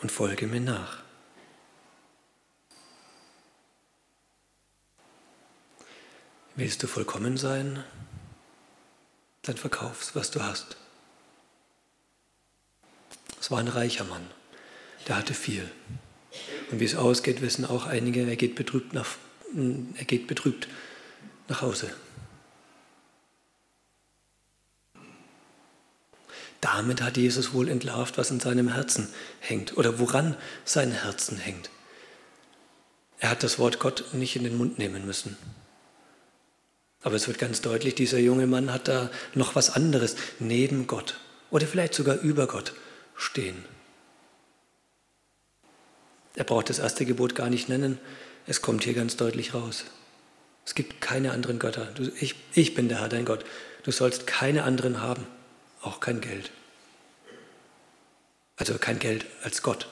und 0.00 0.10
folge 0.10 0.46
mir 0.46 0.60
nach. 0.60 1.03
Willst 6.56 6.82
du 6.82 6.86
vollkommen 6.86 7.36
sein? 7.36 7.82
Dann 9.42 9.56
verkaufst, 9.56 10.14
was 10.14 10.30
du 10.30 10.42
hast. 10.42 10.76
Es 13.40 13.50
war 13.50 13.58
ein 13.58 13.68
reicher 13.68 14.04
Mann, 14.04 14.24
der 15.08 15.16
hatte 15.16 15.34
viel. 15.34 15.68
Und 16.70 16.80
wie 16.80 16.84
es 16.84 16.94
ausgeht, 16.94 17.42
wissen 17.42 17.64
auch 17.64 17.86
einige, 17.86 18.22
er 18.22 18.36
geht 18.36 18.54
betrübt 18.54 18.94
nach, 18.94 19.16
er 19.96 20.04
geht 20.04 20.28
betrübt 20.28 20.68
nach 21.48 21.60
Hause. 21.60 21.94
Damit 26.60 27.02
hat 27.02 27.18
Jesus 27.18 27.52
wohl 27.52 27.68
entlarvt, 27.68 28.16
was 28.16 28.30
in 28.30 28.40
seinem 28.40 28.68
Herzen 28.68 29.08
hängt 29.40 29.76
oder 29.76 29.98
woran 29.98 30.36
sein 30.64 30.92
Herzen 30.92 31.36
hängt. 31.36 31.68
Er 33.18 33.30
hat 33.30 33.42
das 33.42 33.58
Wort 33.58 33.80
Gott 33.80 34.14
nicht 34.14 34.36
in 34.36 34.44
den 34.44 34.56
Mund 34.56 34.78
nehmen 34.78 35.04
müssen. 35.04 35.36
Aber 37.04 37.16
es 37.16 37.28
wird 37.28 37.38
ganz 37.38 37.60
deutlich, 37.60 37.94
dieser 37.94 38.18
junge 38.18 38.46
Mann 38.46 38.72
hat 38.72 38.88
da 38.88 39.10
noch 39.34 39.54
was 39.54 39.70
anderes 39.70 40.16
neben 40.38 40.86
Gott 40.86 41.20
oder 41.50 41.66
vielleicht 41.66 41.94
sogar 41.94 42.18
über 42.20 42.46
Gott 42.46 42.72
stehen. 43.14 43.62
Er 46.34 46.44
braucht 46.44 46.70
das 46.70 46.78
erste 46.80 47.04
Gebot 47.04 47.34
gar 47.34 47.50
nicht 47.50 47.68
nennen, 47.68 47.98
es 48.46 48.62
kommt 48.62 48.84
hier 48.84 48.94
ganz 48.94 49.16
deutlich 49.16 49.54
raus. 49.54 49.84
Es 50.64 50.74
gibt 50.74 51.02
keine 51.02 51.32
anderen 51.32 51.58
Götter. 51.58 51.86
Du, 51.94 52.10
ich, 52.20 52.34
ich 52.54 52.74
bin 52.74 52.88
der 52.88 53.00
Herr, 53.00 53.08
dein 53.08 53.26
Gott. 53.26 53.44
Du 53.82 53.92
sollst 53.92 54.26
keine 54.26 54.64
anderen 54.64 55.02
haben, 55.02 55.26
auch 55.82 56.00
kein 56.00 56.22
Geld. 56.22 56.50
Also 58.56 58.78
kein 58.78 58.98
Geld 58.98 59.26
als 59.42 59.62
Gott. 59.62 59.88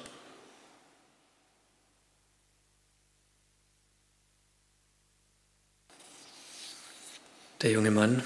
Der 7.63 7.71
junge 7.71 7.93
Mann 7.93 8.25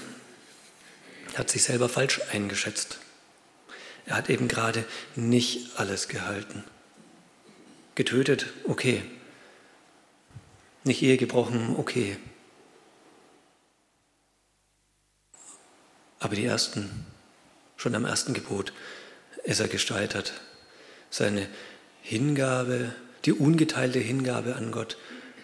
hat 1.35 1.51
sich 1.51 1.63
selber 1.63 1.89
falsch 1.89 2.21
eingeschätzt. 2.31 2.97
Er 4.07 4.15
hat 4.15 4.29
eben 4.31 4.47
gerade 4.47 4.83
nicht 5.15 5.79
alles 5.79 6.07
gehalten. 6.07 6.63
Getötet, 7.93 8.47
okay. 8.63 9.03
Nicht 10.83 11.03
Ehe 11.03 11.17
gebrochen, 11.17 11.75
okay. 11.77 12.17
Aber 16.19 16.35
die 16.35 16.45
ersten, 16.45 17.05
schon 17.75 17.93
am 17.93 18.05
ersten 18.05 18.33
Gebot, 18.33 18.73
ist 19.43 19.59
er 19.59 19.67
gescheitert. 19.67 20.33
Seine 21.11 21.47
Hingabe, 22.01 22.95
die 23.25 23.33
ungeteilte 23.33 23.99
Hingabe 23.99 24.55
an 24.55 24.71
Gott, 24.71 24.97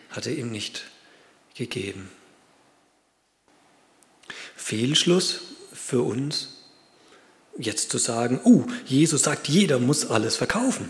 hat 0.09 0.25
er 0.25 0.33
ihm 0.33 0.50
nicht 0.51 0.85
gegeben. 1.53 2.09
Fehlschluss 4.63 5.41
für 5.74 6.03
uns, 6.03 6.48
jetzt 7.58 7.91
zu 7.91 7.98
sagen, 7.98 8.39
oh, 8.46 8.63
Jesus 8.86 9.24
sagt, 9.24 9.50
jeder 9.50 9.77
muss 9.77 10.10
alles 10.10 10.38
verkaufen. 10.38 10.89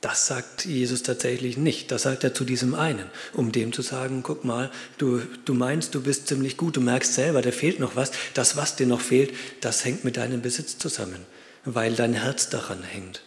Das 0.00 0.26
sagt 0.26 0.64
Jesus 0.64 1.04
tatsächlich 1.04 1.56
nicht. 1.56 1.92
Das 1.92 2.02
sagt 2.02 2.24
er 2.24 2.34
zu 2.34 2.44
diesem 2.44 2.74
einen, 2.74 3.04
um 3.34 3.52
dem 3.52 3.72
zu 3.72 3.82
sagen, 3.82 4.24
guck 4.24 4.44
mal, 4.44 4.72
du, 4.98 5.20
du 5.44 5.54
meinst, 5.54 5.94
du 5.94 6.02
bist 6.02 6.26
ziemlich 6.26 6.56
gut, 6.56 6.76
du 6.76 6.80
merkst 6.80 7.14
selber, 7.14 7.40
da 7.40 7.52
fehlt 7.52 7.78
noch 7.78 7.94
was. 7.94 8.10
Das, 8.34 8.56
was 8.56 8.74
dir 8.74 8.86
noch 8.86 9.00
fehlt, 9.00 9.32
das 9.60 9.84
hängt 9.84 10.02
mit 10.02 10.16
deinem 10.16 10.42
Besitz 10.42 10.76
zusammen, 10.76 11.24
weil 11.64 11.94
dein 11.94 12.14
Herz 12.14 12.48
daran 12.48 12.82
hängt. 12.82 13.22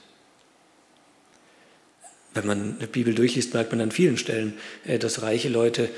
Wenn 2.33 2.47
man 2.47 2.75
eine 2.77 2.87
Bibel 2.87 3.15
durchliest, 3.15 3.53
merkt 3.53 3.71
man 3.71 3.79
an 3.79 3.91
vielen 3.91 4.17
Stellen, 4.17 4.53
äh, 4.83 4.99
dass 4.99 5.21
reiche 5.21 5.49
Leute 5.49 5.89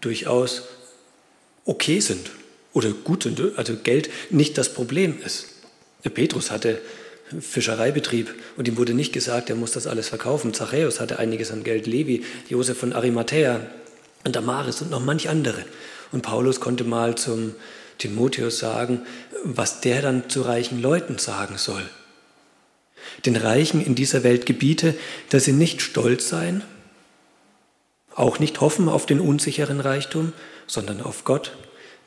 durchaus 0.00 0.62
okay 1.64 2.00
sind 2.00 2.30
oder 2.72 2.90
gut 2.90 3.24
sind, 3.24 3.40
also 3.56 3.76
Geld 3.76 4.10
nicht 4.30 4.58
das 4.58 4.72
Problem 4.72 5.18
ist. 5.24 5.46
Petrus 6.14 6.50
hatte 6.50 6.80
Fischereibetrieb 7.40 8.34
und 8.56 8.66
ihm 8.66 8.76
wurde 8.76 8.94
nicht 8.94 9.12
gesagt, 9.12 9.50
er 9.50 9.56
muss 9.56 9.72
das 9.72 9.86
alles 9.86 10.08
verkaufen. 10.08 10.54
Zachäus 10.54 10.98
hatte 10.98 11.18
einiges 11.18 11.50
an 11.52 11.62
Geld, 11.62 11.86
Levi, 11.86 12.24
Josef 12.48 12.78
von 12.78 12.92
Arimathea 12.92 13.60
und 14.24 14.34
Damaris 14.34 14.82
und 14.82 14.90
noch 14.90 15.04
manch 15.04 15.28
andere. 15.28 15.64
Und 16.10 16.22
Paulus 16.22 16.60
konnte 16.60 16.84
mal 16.84 17.14
zum, 17.14 17.54
Timotheus 18.00 18.58
sagen, 18.58 19.02
was 19.44 19.80
der 19.80 20.02
dann 20.02 20.28
zu 20.28 20.42
reichen 20.42 20.82
Leuten 20.82 21.18
sagen 21.18 21.58
soll. 21.58 21.88
Den 23.24 23.36
Reichen 23.36 23.84
in 23.84 23.94
dieser 23.94 24.24
Welt 24.24 24.46
gebiete, 24.46 24.94
dass 25.28 25.44
sie 25.44 25.52
nicht 25.52 25.82
stolz 25.82 26.28
seien, 26.28 26.62
auch 28.14 28.38
nicht 28.38 28.60
hoffen 28.60 28.88
auf 28.88 29.06
den 29.06 29.20
unsicheren 29.20 29.80
Reichtum, 29.80 30.32
sondern 30.70 31.00
auf 31.00 31.24
Gott, 31.24 31.56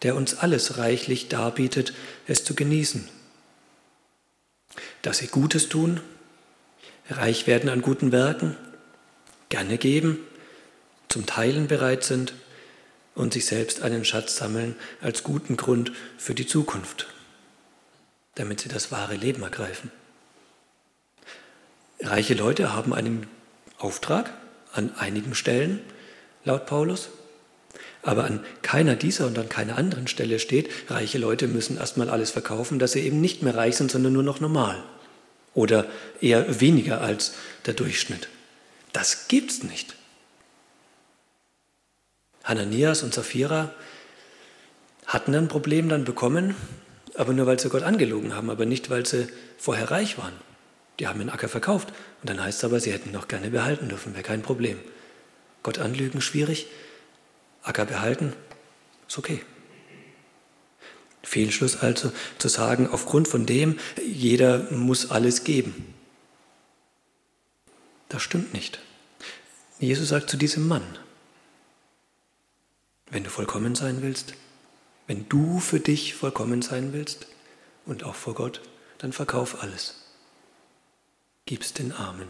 der 0.03 0.15
uns 0.15 0.35
alles 0.35 0.77
reichlich 0.77 1.27
darbietet, 1.27 1.93
es 2.27 2.43
zu 2.43 2.55
genießen. 2.55 3.07
Dass 5.01 5.17
sie 5.17 5.27
Gutes 5.27 5.69
tun, 5.69 5.99
reich 7.09 7.45
werden 7.45 7.69
an 7.69 7.81
guten 7.81 8.11
Werken, 8.11 8.55
gerne 9.49 9.77
geben, 9.77 10.19
zum 11.09 11.25
Teilen 11.25 11.67
bereit 11.67 12.03
sind 12.03 12.33
und 13.15 13.33
sich 13.33 13.45
selbst 13.45 13.81
einen 13.81 14.05
Schatz 14.05 14.37
sammeln 14.37 14.75
als 15.01 15.23
guten 15.23 15.57
Grund 15.57 15.91
für 16.17 16.33
die 16.33 16.47
Zukunft, 16.47 17.07
damit 18.35 18.61
sie 18.61 18.69
das 18.69 18.91
wahre 18.91 19.15
Leben 19.15 19.43
ergreifen. 19.43 19.91
Reiche 21.99 22.33
Leute 22.33 22.73
haben 22.73 22.93
einen 22.93 23.27
Auftrag 23.77 24.33
an 24.71 24.95
einigen 24.97 25.35
Stellen, 25.35 25.81
laut 26.45 26.65
Paulus, 26.65 27.09
aber 28.03 28.25
an 28.25 28.43
keiner 28.61 28.95
dieser 28.95 29.25
und 29.27 29.39
an 29.39 29.49
keiner 29.49 29.77
anderen 29.77 30.07
Stelle 30.07 30.39
steht, 30.39 30.69
reiche 30.89 31.17
Leute 31.17 31.47
müssen 31.47 31.77
erstmal 31.77 32.09
alles 32.09 32.31
verkaufen, 32.31 32.77
dass 32.77 32.91
sie 32.91 32.99
eben 32.99 33.21
nicht 33.21 33.41
mehr 33.41 33.55
reich 33.55 33.77
sind, 33.77 33.89
sondern 33.89 34.13
nur 34.13 34.23
noch 34.23 34.39
normal 34.39 34.83
oder 35.53 35.85
eher 36.19 36.59
weniger 36.59 37.01
als 37.01 37.33
der 37.65 37.73
Durchschnitt. 37.73 38.27
Das 38.91 39.27
gibt's 39.27 39.63
nicht. 39.63 39.95
Hananias 42.43 43.03
und 43.03 43.13
Sapphira 43.13 43.73
hatten 45.05 45.33
ein 45.33 45.47
Problem 45.47 45.89
dann 45.89 46.03
bekommen, 46.03 46.55
aber 47.15 47.33
nur 47.33 47.45
weil 47.45 47.59
sie 47.59 47.69
Gott 47.69 47.83
angelogen 47.83 48.35
haben, 48.35 48.49
aber 48.49 48.65
nicht 48.65 48.89
weil 48.89 49.05
sie 49.05 49.27
vorher 49.57 49.91
reich 49.91 50.17
waren. 50.17 50.33
Die 50.99 51.07
haben 51.07 51.19
den 51.19 51.29
Acker 51.29 51.47
verkauft 51.47 51.89
und 52.21 52.29
dann 52.29 52.43
heißt 52.43 52.59
es 52.59 52.63
aber, 52.63 52.79
sie 52.79 52.91
hätten 52.91 53.11
noch 53.11 53.27
gerne 53.27 53.49
behalten 53.49 53.89
dürfen, 53.89 54.13
wäre 54.13 54.23
kein 54.23 54.41
Problem. 54.41 54.77
Gott 55.63 55.79
anlügen 55.79 56.21
schwierig, 56.21 56.67
Acker 57.63 57.85
behalten 57.85 58.33
ist 59.07 59.17
okay. 59.17 59.41
Fehlschluss 61.23 61.77
also 61.77 62.11
zu 62.37 62.49
sagen, 62.49 62.87
aufgrund 62.87 63.27
von 63.27 63.45
dem, 63.45 63.79
jeder 64.05 64.71
muss 64.71 65.09
alles 65.09 65.43
geben. 65.43 65.93
Das 68.09 68.21
stimmt 68.21 68.53
nicht. 68.53 68.79
Jesus 69.79 70.09
sagt 70.09 70.29
zu 70.29 70.37
diesem 70.37 70.67
Mann, 70.67 70.83
wenn 73.09 73.23
du 73.23 73.29
vollkommen 73.29 73.75
sein 73.75 74.01
willst, 74.01 74.33
wenn 75.07 75.27
du 75.29 75.59
für 75.59 75.79
dich 75.79 76.13
vollkommen 76.13 76.61
sein 76.61 76.93
willst 76.93 77.27
und 77.85 78.03
auch 78.03 78.15
vor 78.15 78.35
Gott, 78.35 78.61
dann 78.97 79.13
verkauf 79.13 79.61
alles. 79.61 79.95
Gib's 81.45 81.73
den 81.73 81.91
Armen. 81.91 82.27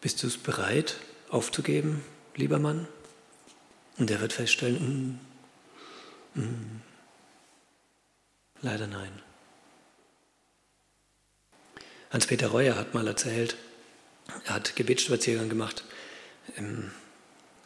Bist 0.00 0.22
du 0.22 0.26
es 0.26 0.36
bereit 0.36 0.96
aufzugeben, 1.30 2.04
lieber 2.36 2.58
Mann? 2.58 2.86
Und 3.96 4.10
er 4.10 4.20
wird 4.20 4.32
feststellen, 4.32 5.20
mm, 6.34 6.40
mm, 6.40 6.80
leider 8.62 8.86
nein. 8.86 9.12
Hans-Peter 12.10 12.48
Reuer 12.48 12.76
hat 12.76 12.94
mal 12.94 13.06
erzählt, 13.06 13.56
er 14.44 14.54
hat 14.54 14.76
Gebetsspaziergang 14.76 15.48
gemacht, 15.48 15.84
ähm, 16.56 16.90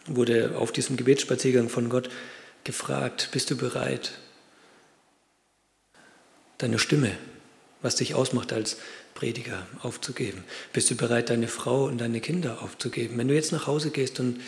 wurde 0.06 0.56
auf 0.56 0.72
diesem 0.72 0.96
Gebetsspaziergang 0.96 1.68
von 1.68 1.88
Gott 1.88 2.10
gefragt, 2.64 3.28
bist 3.32 3.50
du 3.50 3.56
bereit, 3.56 4.12
deine 6.58 6.78
Stimme, 6.78 7.16
was 7.80 7.96
dich 7.96 8.14
ausmacht 8.14 8.52
als 8.52 8.78
Prediger, 9.14 9.66
aufzugeben? 9.82 10.44
Bist 10.72 10.90
du 10.90 10.96
bereit, 10.96 11.30
deine 11.30 11.48
Frau 11.48 11.84
und 11.84 11.98
deine 11.98 12.20
Kinder 12.20 12.62
aufzugeben? 12.62 13.18
Wenn 13.18 13.28
du 13.28 13.34
jetzt 13.34 13.52
nach 13.52 13.66
Hause 13.66 13.90
gehst 13.90 14.20
und 14.20 14.40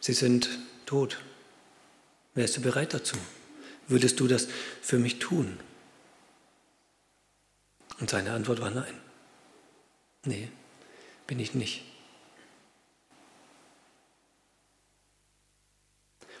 sie 0.00 0.12
sind 0.12 0.48
tot. 0.90 1.18
Wärst 2.34 2.56
du 2.56 2.62
bereit 2.62 2.94
dazu? 2.94 3.16
Würdest 3.86 4.18
du 4.18 4.26
das 4.26 4.48
für 4.82 4.98
mich 4.98 5.20
tun? 5.20 5.60
Und 8.00 8.10
seine 8.10 8.32
Antwort 8.32 8.60
war 8.60 8.70
nein. 8.70 8.94
Nee, 10.24 10.48
bin 11.28 11.38
ich 11.38 11.54
nicht. 11.54 11.84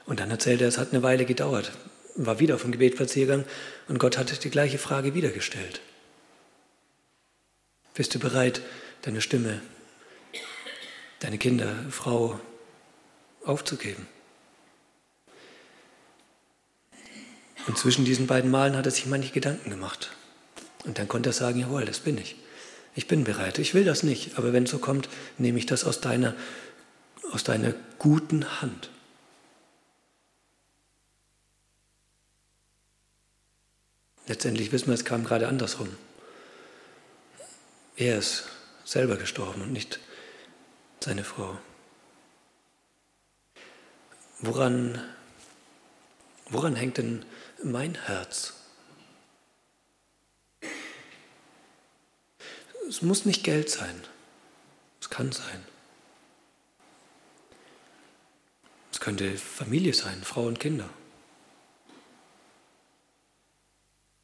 Und 0.04 0.18
dann 0.18 0.32
erzählte 0.32 0.64
er, 0.64 0.68
es 0.68 0.78
hat 0.78 0.92
eine 0.92 1.04
Weile 1.04 1.26
gedauert, 1.26 1.70
war 2.16 2.40
wieder 2.40 2.56
auf 2.56 2.62
dem 2.62 2.72
Gebetspaziergang 2.72 3.44
und 3.86 4.00
Gott 4.00 4.18
hat 4.18 4.42
die 4.42 4.50
gleiche 4.50 4.78
Frage 4.78 5.14
wieder 5.14 5.28
gestellt. 5.28 5.80
Bist 7.94 8.12
du 8.16 8.18
bereit, 8.18 8.62
deine 9.02 9.20
Stimme, 9.20 9.62
deine 11.20 11.38
Kinder, 11.38 11.72
Frau 11.90 12.40
aufzugeben? 13.44 14.08
Und 17.66 17.78
zwischen 17.78 18.04
diesen 18.04 18.26
beiden 18.26 18.50
Malen 18.50 18.76
hat 18.76 18.86
er 18.86 18.92
sich 18.92 19.06
manche 19.06 19.32
Gedanken 19.32 19.70
gemacht. 19.70 20.10
Und 20.84 20.98
dann 20.98 21.08
konnte 21.08 21.30
er 21.30 21.34
sagen, 21.34 21.60
jawohl, 21.60 21.84
das 21.84 22.00
bin 22.00 22.18
ich. 22.18 22.36
Ich 22.94 23.06
bin 23.06 23.24
bereit. 23.24 23.58
Ich 23.58 23.74
will 23.74 23.84
das 23.84 24.02
nicht, 24.02 24.38
aber 24.38 24.52
wenn 24.52 24.64
es 24.64 24.70
so 24.70 24.78
kommt, 24.78 25.08
nehme 25.38 25.58
ich 25.58 25.66
das 25.66 25.84
aus 25.84 26.00
deiner, 26.00 26.34
aus 27.32 27.44
deiner 27.44 27.74
guten 27.98 28.60
Hand. 28.60 28.90
Letztendlich 34.26 34.72
wissen 34.72 34.86
wir, 34.86 34.94
es 34.94 35.04
kam 35.04 35.24
gerade 35.24 35.48
andersrum. 35.48 35.88
Er 37.96 38.18
ist 38.18 38.44
selber 38.84 39.16
gestorben 39.16 39.62
und 39.62 39.72
nicht 39.72 40.00
seine 41.00 41.24
Frau. 41.24 41.58
Woran, 44.38 45.02
woran 46.50 46.76
hängt 46.76 46.98
denn 46.98 47.24
mein 47.62 47.94
Herz. 48.06 48.54
Es 52.88 53.02
muss 53.02 53.24
nicht 53.24 53.44
Geld 53.44 53.70
sein. 53.70 54.02
Es 55.00 55.08
kann 55.08 55.32
sein. 55.32 55.64
Es 58.92 59.00
könnte 59.00 59.36
Familie 59.38 59.94
sein, 59.94 60.22
Frau 60.24 60.46
und 60.46 60.58
Kinder. 60.58 60.90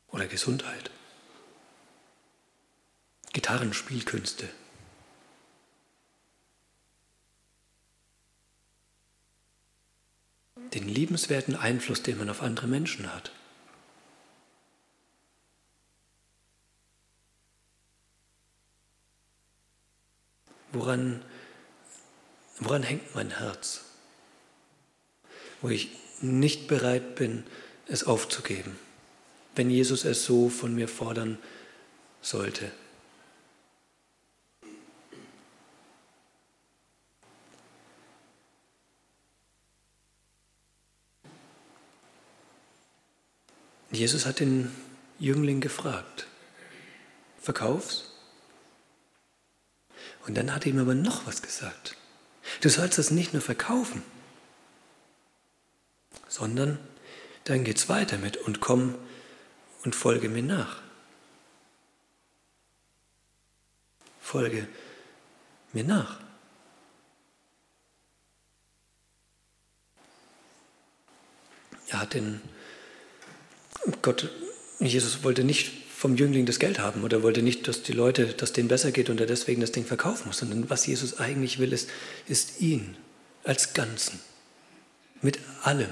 Oder 0.08 0.26
Gesundheit. 0.26 0.90
Gitarrenspielkünste. 3.32 4.48
Den 10.74 10.88
liebenswerten 10.88 11.56
Einfluss, 11.56 12.02
den 12.02 12.18
man 12.18 12.30
auf 12.30 12.42
andere 12.42 12.66
Menschen 12.66 13.12
hat. 13.12 13.32
Woran, 20.72 21.24
woran 22.58 22.82
hängt 22.82 23.14
mein 23.14 23.38
Herz? 23.38 23.82
Wo 25.62 25.68
ich 25.68 25.90
nicht 26.20 26.68
bereit 26.68 27.14
bin, 27.14 27.44
es 27.86 28.04
aufzugeben, 28.04 28.78
wenn 29.54 29.70
Jesus 29.70 30.04
es 30.04 30.24
so 30.24 30.48
von 30.48 30.74
mir 30.74 30.88
fordern 30.88 31.38
sollte. 32.20 32.70
Jesus 43.96 44.26
hat 44.26 44.40
den 44.40 44.70
Jüngling 45.18 45.60
gefragt, 45.60 46.26
verkauf's? 47.40 48.12
Und 50.26 50.36
dann 50.36 50.54
hat 50.54 50.66
er 50.66 50.72
ihm 50.72 50.78
aber 50.78 50.94
noch 50.94 51.26
was 51.26 51.40
gesagt. 51.40 51.96
Du 52.60 52.68
sollst 52.68 52.98
das 52.98 53.10
nicht 53.10 53.32
nur 53.32 53.42
verkaufen, 53.42 54.02
sondern 56.28 56.78
dann 57.44 57.64
geht's 57.64 57.88
weiter 57.88 58.18
mit 58.18 58.36
und 58.36 58.60
komm 58.60 58.96
und 59.84 59.94
folge 59.94 60.28
mir 60.28 60.42
nach. 60.42 60.82
Folge 64.20 64.68
mir 65.72 65.84
nach. 65.84 66.20
Er 71.88 72.00
hat 72.00 72.14
den 72.14 72.42
Gott, 74.02 74.30
Jesus 74.78 75.22
wollte 75.22 75.44
nicht 75.44 75.72
vom 75.96 76.16
Jüngling 76.16 76.44
das 76.44 76.58
Geld 76.58 76.78
haben 76.78 77.04
oder 77.04 77.22
wollte 77.22 77.42
nicht, 77.42 77.66
dass 77.68 77.82
die 77.82 77.92
Leute, 77.92 78.26
dass 78.26 78.52
denen 78.52 78.68
besser 78.68 78.92
geht 78.92 79.08
und 79.08 79.20
er 79.20 79.26
deswegen 79.26 79.60
das 79.60 79.72
Ding 79.72 79.84
verkaufen 79.84 80.26
muss, 80.26 80.38
sondern 80.38 80.68
was 80.68 80.86
Jesus 80.86 81.18
eigentlich 81.18 81.58
will, 81.58 81.72
ist, 81.72 81.88
ist 82.26 82.60
ihn 82.60 82.96
als 83.44 83.72
Ganzen, 83.72 84.20
mit 85.22 85.38
allem. 85.62 85.90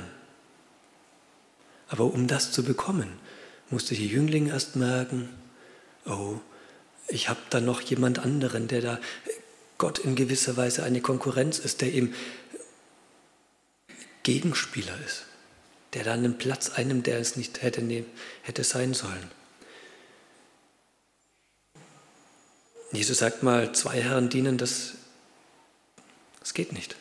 Aber 1.89 2.05
um 2.05 2.27
das 2.27 2.53
zu 2.53 2.65
bekommen, 2.65 3.09
musste 3.71 3.95
der 3.95 4.05
Jüngling 4.07 4.49
erst 4.49 4.77
merken, 4.77 5.29
oh, 6.05 6.39
ich 7.09 7.29
habe 7.29 7.41
da 7.51 7.61
noch 7.61 7.81
jemand 7.81 8.19
anderen, 8.19 8.69
der 8.69 8.81
da 8.81 9.01
Gott 9.79 9.99
in 9.99 10.17
gewisser 10.17 10.57
Weise 10.57 10.83
eine 10.83 11.01
Konkurrenz 11.01 11.59
ist, 11.59 11.81
der 11.81 11.93
ihm 11.93 12.15
Gegenspieler 14.23 14.95
ist, 15.05 15.25
der 15.95 16.05
da 16.05 16.13
einen 16.13 16.39
Platz 16.39 16.71
einnimmt, 16.71 17.07
der 17.07 17.19
es 17.19 17.37
nicht 17.37 17.63
hätte, 17.63 17.83
hätte 18.43 18.65
sein 18.65 18.95
sollen. 18.95 19.31
Jesus 22.93 23.19
sagt 23.19 23.43
mal, 23.43 23.73
zwei 23.75 24.01
Herren 24.01 24.29
dienen, 24.29 24.59
das, 24.59 24.95
das 26.41 26.55
geht 26.55 26.73
nicht. 26.73 26.97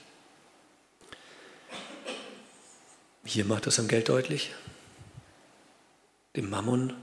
Hier 3.25 3.45
macht 3.45 3.67
das 3.67 3.79
am 3.79 3.87
Geld 3.87 4.09
deutlich, 4.09 4.53
dem 6.35 6.49
Mammon. 6.49 6.93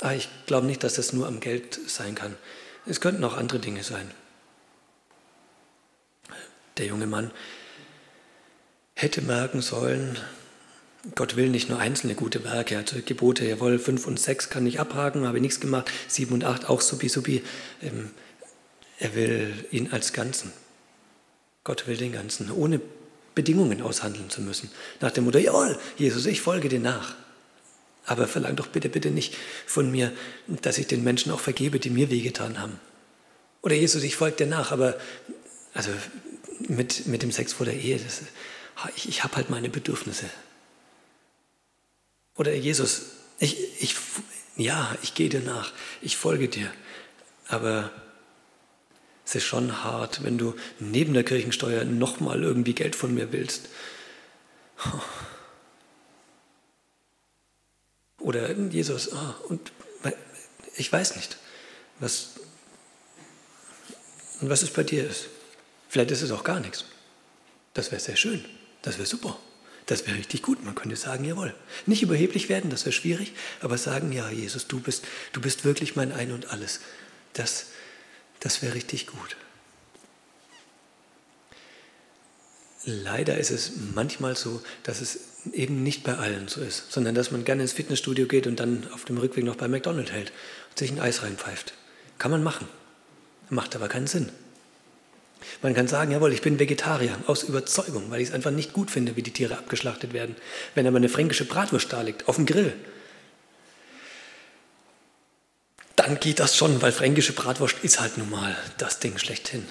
Ah, 0.00 0.12
ich 0.12 0.28
glaube 0.46 0.66
nicht, 0.66 0.82
dass 0.82 0.94
das 0.94 1.12
nur 1.12 1.26
am 1.26 1.40
Geld 1.40 1.78
sein 1.88 2.14
kann. 2.14 2.36
Es 2.84 3.00
könnten 3.00 3.22
auch 3.24 3.36
andere 3.36 3.60
Dinge 3.60 3.84
sein. 3.84 4.10
Der 6.76 6.86
junge 6.86 7.06
Mann 7.06 7.30
hätte 9.02 9.20
merken 9.20 9.60
sollen, 9.60 10.18
Gott 11.16 11.34
will 11.34 11.48
nicht 11.48 11.68
nur 11.68 11.80
einzelne 11.80 12.14
gute 12.14 12.44
Werke, 12.44 12.74
er 12.74 12.80
hat 12.80 12.94
Gebote, 13.06 13.44
jawohl, 13.44 13.80
fünf 13.80 14.06
und 14.06 14.20
sechs 14.20 14.50
kann 14.50 14.66
ich 14.66 14.78
abhaken, 14.78 15.26
habe 15.26 15.40
nichts 15.40 15.58
gemacht, 15.58 15.90
sieben 16.06 16.32
und 16.32 16.44
acht 16.44 16.68
auch 16.68 16.80
supi 16.80 17.08
supi. 17.08 17.42
Ähm, 17.82 18.10
er 19.00 19.16
will 19.16 19.52
ihn 19.72 19.90
als 19.90 20.12
Ganzen. 20.12 20.52
Gott 21.64 21.88
will 21.88 21.96
den 21.96 22.12
Ganzen, 22.12 22.52
ohne 22.52 22.80
Bedingungen 23.34 23.82
aushandeln 23.82 24.30
zu 24.30 24.42
müssen. 24.42 24.70
Nach 25.00 25.10
dem 25.10 25.24
Motto, 25.24 25.38
jawohl, 25.38 25.76
Jesus, 25.96 26.26
ich 26.26 26.40
folge 26.40 26.68
dir 26.68 26.80
nach. 26.80 27.16
Aber 28.04 28.28
verlang 28.28 28.54
doch 28.56 28.68
bitte, 28.68 28.88
bitte 28.88 29.10
nicht 29.10 29.36
von 29.66 29.90
mir, 29.90 30.12
dass 30.46 30.78
ich 30.78 30.86
den 30.86 31.02
Menschen 31.02 31.32
auch 31.32 31.40
vergebe, 31.40 31.80
die 31.80 31.90
mir 31.90 32.10
wehgetan 32.10 32.60
haben. 32.60 32.78
Oder 33.62 33.74
Jesus, 33.74 34.02
ich 34.04 34.16
folge 34.16 34.38
dir 34.38 34.46
nach, 34.46 34.70
aber 34.70 34.96
also 35.74 35.90
mit, 36.68 37.06
mit 37.06 37.22
dem 37.22 37.32
Sex 37.32 37.52
vor 37.52 37.66
der 37.66 37.76
Ehe, 37.76 37.98
das, 37.98 38.22
ich, 38.96 39.08
ich 39.08 39.24
habe 39.24 39.36
halt 39.36 39.50
meine 39.50 39.68
Bedürfnisse. 39.68 40.28
Oder 42.36 42.54
Jesus, 42.54 43.02
ich, 43.38 43.82
ich, 43.82 43.96
ja, 44.56 44.96
ich 45.02 45.14
gehe 45.14 45.28
dir 45.28 45.40
nach, 45.40 45.72
ich 46.00 46.16
folge 46.16 46.48
dir. 46.48 46.72
Aber 47.48 47.90
es 49.24 49.34
ist 49.34 49.44
schon 49.44 49.84
hart, 49.84 50.24
wenn 50.24 50.38
du 50.38 50.54
neben 50.78 51.14
der 51.14 51.24
Kirchensteuer 51.24 51.84
nochmal 51.84 52.42
irgendwie 52.42 52.74
Geld 52.74 52.96
von 52.96 53.14
mir 53.14 53.32
willst. 53.32 53.68
Oder 58.18 58.52
Jesus, 58.52 59.12
oh, 59.12 59.34
und 59.48 59.72
ich 60.76 60.90
weiß 60.92 61.16
nicht, 61.16 61.36
was, 61.98 62.30
was 64.40 64.62
es 64.62 64.70
bei 64.70 64.82
dir 64.82 65.08
ist. 65.08 65.28
Vielleicht 65.88 66.10
ist 66.10 66.22
es 66.22 66.30
auch 66.30 66.44
gar 66.44 66.60
nichts. 66.60 66.84
Das 67.74 67.90
wäre 67.90 68.00
sehr 68.00 68.16
schön, 68.16 68.44
das 68.82 68.98
wäre 68.98 69.06
super. 69.06 69.38
Das 69.86 70.06
wäre 70.06 70.16
richtig 70.16 70.42
gut. 70.42 70.64
Man 70.64 70.74
könnte 70.74 70.96
sagen, 70.96 71.24
jawohl. 71.24 71.54
Nicht 71.86 72.02
überheblich 72.02 72.48
werden, 72.48 72.70
das 72.70 72.84
wäre 72.84 72.92
schwierig, 72.92 73.32
aber 73.60 73.78
sagen, 73.78 74.12
ja, 74.12 74.30
Jesus, 74.30 74.68
du 74.68 74.80
bist, 74.80 75.04
du 75.32 75.40
bist 75.40 75.64
wirklich 75.64 75.96
mein 75.96 76.12
Ein 76.12 76.32
und 76.32 76.50
alles. 76.50 76.80
Das, 77.32 77.66
das 78.40 78.62
wäre 78.62 78.74
richtig 78.74 79.06
gut. 79.06 79.36
Leider 82.84 83.38
ist 83.38 83.50
es 83.50 83.72
manchmal 83.94 84.36
so, 84.36 84.60
dass 84.82 85.00
es 85.00 85.20
eben 85.52 85.82
nicht 85.82 86.02
bei 86.02 86.16
allen 86.16 86.48
so 86.48 86.60
ist, 86.60 86.90
sondern 86.90 87.14
dass 87.14 87.30
man 87.30 87.44
gerne 87.44 87.62
ins 87.62 87.72
Fitnessstudio 87.72 88.26
geht 88.26 88.46
und 88.46 88.58
dann 88.58 88.88
auf 88.92 89.04
dem 89.04 89.18
Rückweg 89.18 89.44
noch 89.44 89.56
bei 89.56 89.68
McDonald's 89.68 90.10
hält 90.10 90.32
und 90.70 90.78
sich 90.78 90.90
ein 90.90 91.00
Eis 91.00 91.22
reinpfeift. 91.22 91.74
Kann 92.18 92.30
man 92.30 92.42
machen, 92.42 92.68
macht 93.50 93.76
aber 93.76 93.88
keinen 93.88 94.08
Sinn. 94.08 94.30
Man 95.62 95.74
kann 95.74 95.88
sagen, 95.88 96.12
jawohl, 96.12 96.32
ich 96.32 96.42
bin 96.42 96.58
Vegetarier 96.58 97.16
aus 97.26 97.42
Überzeugung, 97.42 98.10
weil 98.10 98.20
ich 98.20 98.28
es 98.28 98.34
einfach 98.34 98.50
nicht 98.50 98.72
gut 98.72 98.90
finde, 98.90 99.16
wie 99.16 99.22
die 99.22 99.32
Tiere 99.32 99.58
abgeschlachtet 99.58 100.12
werden. 100.12 100.36
Wenn 100.74 100.86
aber 100.86 100.96
eine 100.96 101.08
fränkische 101.08 101.44
Bratwurst 101.44 101.92
da 101.92 102.02
liegt, 102.02 102.28
auf 102.28 102.36
dem 102.36 102.46
Grill, 102.46 102.72
dann 105.96 106.18
geht 106.18 106.40
das 106.40 106.56
schon, 106.56 106.82
weil 106.82 106.92
fränkische 106.92 107.32
Bratwurst 107.32 107.76
ist 107.82 108.00
halt 108.00 108.18
nun 108.18 108.30
mal 108.30 108.56
das 108.78 108.98
Ding 108.98 109.18
schlechthin. 109.18 109.64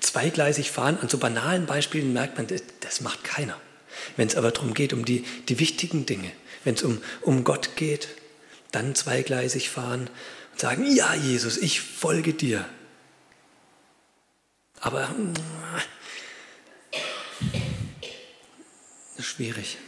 Zweigleisig 0.00 0.70
fahren, 0.70 0.98
an 1.00 1.08
so 1.08 1.18
banalen 1.18 1.66
Beispielen 1.66 2.12
merkt 2.12 2.38
man, 2.38 2.46
das 2.80 3.00
macht 3.00 3.24
keiner. 3.24 3.60
Wenn 4.16 4.28
es 4.28 4.36
aber 4.36 4.50
darum 4.50 4.74
geht, 4.74 4.92
um 4.92 5.04
die, 5.04 5.24
die 5.48 5.58
wichtigen 5.58 6.06
Dinge, 6.06 6.30
wenn 6.64 6.74
es 6.74 6.82
um, 6.82 7.02
um 7.22 7.44
Gott 7.44 7.76
geht, 7.76 8.08
dann 8.72 8.94
zweigleisig 8.94 9.70
fahren 9.70 10.10
und 10.52 10.60
sagen, 10.60 10.86
ja 10.94 11.14
Jesus, 11.14 11.56
ich 11.56 11.80
folge 11.80 12.32
dir. 12.32 12.64
Aber 14.80 15.14
äh, 19.18 19.22
schwierig. 19.22 19.78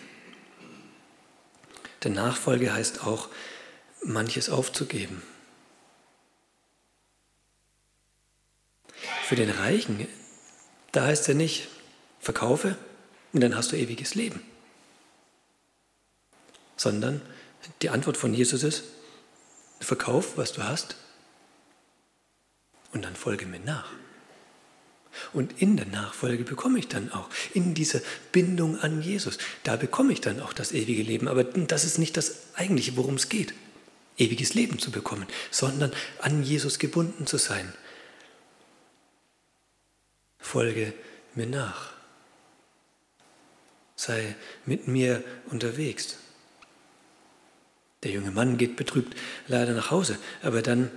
Denn 2.04 2.12
Nachfolge 2.12 2.72
heißt 2.72 3.04
auch, 3.04 3.28
manches 4.02 4.48
aufzugeben. 4.48 5.22
Für 9.24 9.36
den 9.36 9.50
Reichen, 9.50 10.06
da 10.92 11.04
heißt 11.06 11.28
er 11.28 11.34
nicht, 11.34 11.68
verkaufe 12.20 12.78
und 13.32 13.40
dann 13.40 13.54
hast 13.54 13.72
du 13.72 13.76
ewiges 13.76 14.14
Leben. 14.14 14.42
Sondern 16.76 17.20
die 17.82 17.90
Antwort 17.90 18.16
von 18.16 18.32
Jesus 18.32 18.62
ist, 18.62 18.84
verkauf, 19.80 20.36
was 20.36 20.52
du 20.52 20.62
hast 20.62 20.96
und 22.92 23.04
dann 23.04 23.16
folge 23.16 23.46
mir 23.46 23.60
nach. 23.60 23.90
Und 25.32 25.60
in 25.60 25.76
der 25.76 25.86
Nachfolge 25.86 26.44
bekomme 26.44 26.78
ich 26.78 26.88
dann 26.88 27.12
auch, 27.12 27.28
in 27.54 27.74
dieser 27.74 28.00
Bindung 28.32 28.78
an 28.78 29.02
Jesus, 29.02 29.38
da 29.64 29.76
bekomme 29.76 30.12
ich 30.12 30.20
dann 30.20 30.40
auch 30.40 30.52
das 30.52 30.72
ewige 30.72 31.02
Leben. 31.02 31.28
Aber 31.28 31.44
das 31.44 31.84
ist 31.84 31.98
nicht 31.98 32.16
das 32.16 32.54
eigentliche, 32.54 32.96
worum 32.96 33.14
es 33.14 33.28
geht, 33.28 33.54
ewiges 34.16 34.54
Leben 34.54 34.78
zu 34.78 34.90
bekommen, 34.90 35.26
sondern 35.50 35.92
an 36.20 36.42
Jesus 36.42 36.78
gebunden 36.78 37.26
zu 37.26 37.38
sein. 37.38 37.72
Folge 40.38 40.94
mir 41.34 41.46
nach. 41.46 41.92
Sei 43.96 44.36
mit 44.64 44.88
mir 44.88 45.22
unterwegs. 45.50 46.16
Der 48.02 48.12
junge 48.12 48.30
Mann 48.30 48.58
geht 48.58 48.76
betrübt 48.76 49.16
leider 49.48 49.72
nach 49.72 49.90
Hause, 49.90 50.18
aber 50.42 50.62
dann 50.62 50.90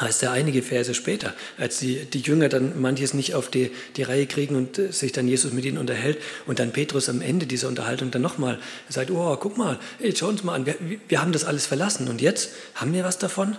heißt 0.00 0.22
er 0.22 0.32
einige 0.32 0.62
Verse 0.62 0.94
später, 0.94 1.34
als 1.58 1.78
die, 1.78 2.04
die 2.04 2.20
Jünger 2.20 2.48
dann 2.48 2.80
manches 2.80 3.14
nicht 3.14 3.34
auf 3.34 3.50
die, 3.50 3.70
die 3.96 4.02
Reihe 4.02 4.26
kriegen 4.26 4.56
und 4.56 4.78
äh, 4.78 4.92
sich 4.92 5.12
dann 5.12 5.28
Jesus 5.28 5.52
mit 5.52 5.64
ihnen 5.64 5.78
unterhält 5.78 6.18
und 6.46 6.58
dann 6.58 6.72
Petrus 6.72 7.08
am 7.08 7.20
Ende 7.20 7.46
dieser 7.46 7.68
Unterhaltung 7.68 8.10
dann 8.10 8.22
nochmal 8.22 8.58
sagt, 8.88 9.10
oh, 9.10 9.36
guck 9.36 9.56
mal, 9.56 9.78
jetzt 9.98 10.18
schau 10.18 10.28
uns 10.28 10.44
mal 10.44 10.54
an, 10.54 10.66
wir, 10.66 10.76
wir 11.08 11.20
haben 11.20 11.32
das 11.32 11.44
alles 11.44 11.66
verlassen 11.66 12.08
und 12.08 12.20
jetzt 12.20 12.50
haben 12.74 12.92
wir 12.92 13.04
was 13.04 13.18
davon? 13.18 13.56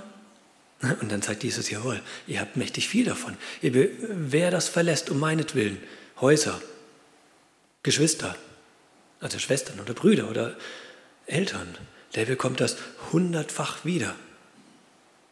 Und 1.02 1.12
dann 1.12 1.24
sagt 1.24 1.44
Jesus, 1.44 1.72
jawohl, 1.72 2.00
ihr 2.28 2.40
habt 2.40 2.56
mächtig 2.56 2.88
viel 2.88 3.04
davon. 3.04 3.36
Wer 3.64 4.52
das 4.52 4.70
verlässt 4.70 5.10
um 5.10 5.20
meinetwillen, 5.20 5.80
Häuser, 6.22 6.62
Geschwister, 7.82 8.36
also 9.20 9.40
Schwestern 9.40 9.80
oder 9.80 9.96
Brüder 9.96 10.30
oder 10.30 10.56
Eltern, 11.26 11.76
der 12.14 12.26
bekommt 12.26 12.62
das 12.62 12.78
hundertfach 13.12 13.86
wieder 13.86 14.14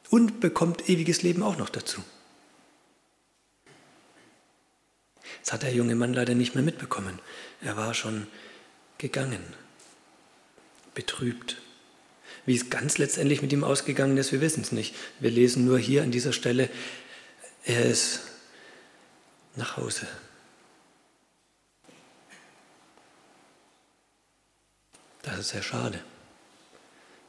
und 0.10 0.40
bekommt 0.40 0.90
ewiges 0.90 1.22
Leben 1.22 1.44
auch 1.44 1.58
noch 1.58 1.70
dazu. 1.70 2.04
Das 5.44 5.54
hat 5.54 5.64
der 5.64 5.74
junge 5.74 5.96
Mann 5.96 6.14
leider 6.14 6.34
nicht 6.34 6.56
mehr 6.56 6.64
mitbekommen. 6.64 7.20
Er 7.62 7.78
war 7.78 7.94
schon 7.94 8.28
gegangen, 8.98 9.44
betrübt. 10.94 11.58
Wie 12.46 12.56
es 12.56 12.70
ganz 12.70 12.98
letztendlich 12.98 13.42
mit 13.42 13.54
ihm 13.54 13.64
ausgegangen 13.64 14.18
ist, 14.18 14.32
wir 14.32 14.42
wissen 14.42 14.62
es 14.62 14.72
nicht. 14.72 14.96
Wir 15.20 15.32
lesen 15.32 15.66
nur 15.66 15.80
hier 15.80 16.04
an 16.04 16.12
dieser 16.12 16.34
Stelle, 16.34 16.70
er 17.64 17.86
ist 17.86 18.22
nach 19.56 19.78
Hause. 19.78 20.08
Das 25.24 25.40
ist 25.40 25.50
sehr 25.50 25.64
schade. 25.64 26.04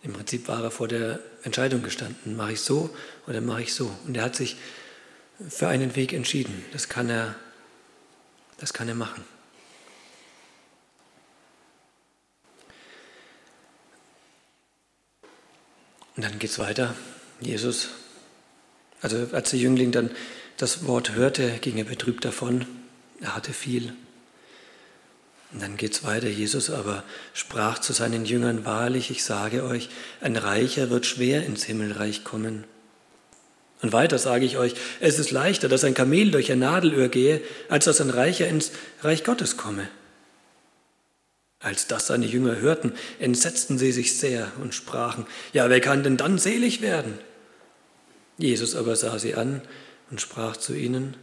Im 0.02 0.12
Prinzip 0.12 0.46
war 0.48 0.62
er 0.62 0.70
vor 0.70 0.88
der 0.88 1.20
Entscheidung 1.42 1.82
gestanden, 1.82 2.36
mache 2.36 2.52
ich 2.52 2.60
so 2.60 2.94
oder 3.26 3.40
mache 3.40 3.62
ich 3.62 3.74
so. 3.74 3.90
Und 4.06 4.16
er 4.16 4.24
hat 4.24 4.36
sich 4.36 4.56
für 5.48 5.68
einen 5.68 5.96
Weg 5.96 6.12
entschieden. 6.12 6.64
Das 6.72 6.88
kann 6.88 7.10
er, 7.10 7.34
das 8.58 8.72
kann 8.72 8.88
er 8.88 8.94
machen. 8.94 9.24
Und 16.16 16.24
dann 16.24 16.38
geht 16.38 16.50
es 16.50 16.58
weiter. 16.58 16.94
Jesus, 17.40 17.88
also 19.02 19.28
als 19.32 19.50
der 19.50 19.58
Jüngling 19.58 19.92
dann 19.92 20.10
das 20.56 20.86
Wort 20.86 21.12
hörte, 21.12 21.58
ging 21.60 21.76
er 21.76 21.84
betrübt 21.84 22.24
davon. 22.24 22.64
Er 23.20 23.36
hatte 23.36 23.52
viel. 23.52 23.94
Und 25.56 25.62
dann 25.62 25.78
geht 25.78 25.94
es 25.94 26.04
weiter. 26.04 26.28
Jesus 26.28 26.68
aber 26.68 27.02
sprach 27.32 27.78
zu 27.78 27.94
seinen 27.94 28.26
Jüngern, 28.26 28.66
wahrlich, 28.66 29.10
ich 29.10 29.24
sage 29.24 29.64
euch, 29.64 29.88
ein 30.20 30.36
Reicher 30.36 30.90
wird 30.90 31.06
schwer 31.06 31.46
ins 31.46 31.64
Himmelreich 31.64 32.24
kommen. 32.24 32.64
Und 33.80 33.94
weiter 33.94 34.18
sage 34.18 34.44
ich 34.44 34.58
euch, 34.58 34.74
es 35.00 35.18
ist 35.18 35.30
leichter, 35.30 35.70
dass 35.70 35.82
ein 35.82 35.94
Kamel 35.94 36.30
durch 36.30 36.52
ein 36.52 36.58
Nadelöhr 36.58 37.08
gehe, 37.08 37.40
als 37.70 37.86
dass 37.86 38.02
ein 38.02 38.10
Reicher 38.10 38.46
ins 38.46 38.70
Reich 39.00 39.24
Gottes 39.24 39.56
komme. 39.56 39.88
Als 41.60 41.86
das 41.86 42.08
seine 42.08 42.26
Jünger 42.26 42.56
hörten, 42.56 42.92
entsetzten 43.18 43.78
sie 43.78 43.92
sich 43.92 44.18
sehr 44.18 44.52
und 44.60 44.74
sprachen, 44.74 45.26
ja, 45.54 45.70
wer 45.70 45.80
kann 45.80 46.02
denn 46.02 46.18
dann 46.18 46.36
selig 46.36 46.82
werden? 46.82 47.18
Jesus 48.36 48.76
aber 48.76 48.94
sah 48.94 49.18
sie 49.18 49.36
an 49.36 49.62
und 50.10 50.20
sprach 50.20 50.58
zu 50.58 50.74
ihnen, 50.74 51.16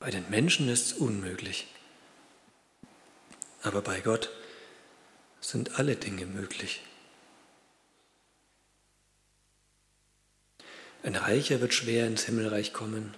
bei 0.00 0.10
den 0.10 0.28
Menschen 0.30 0.68
ist 0.68 0.86
es 0.86 0.92
unmöglich 0.94 1.68
aber 3.62 3.82
bei 3.82 4.00
Gott 4.00 4.30
sind 5.40 5.78
alle 5.78 5.96
Dinge 5.96 6.26
möglich. 6.26 6.82
Ein 11.02 11.16
Reicher 11.16 11.60
wird 11.60 11.72
schwer 11.72 12.06
ins 12.06 12.24
Himmelreich 12.24 12.72
kommen. 12.72 13.14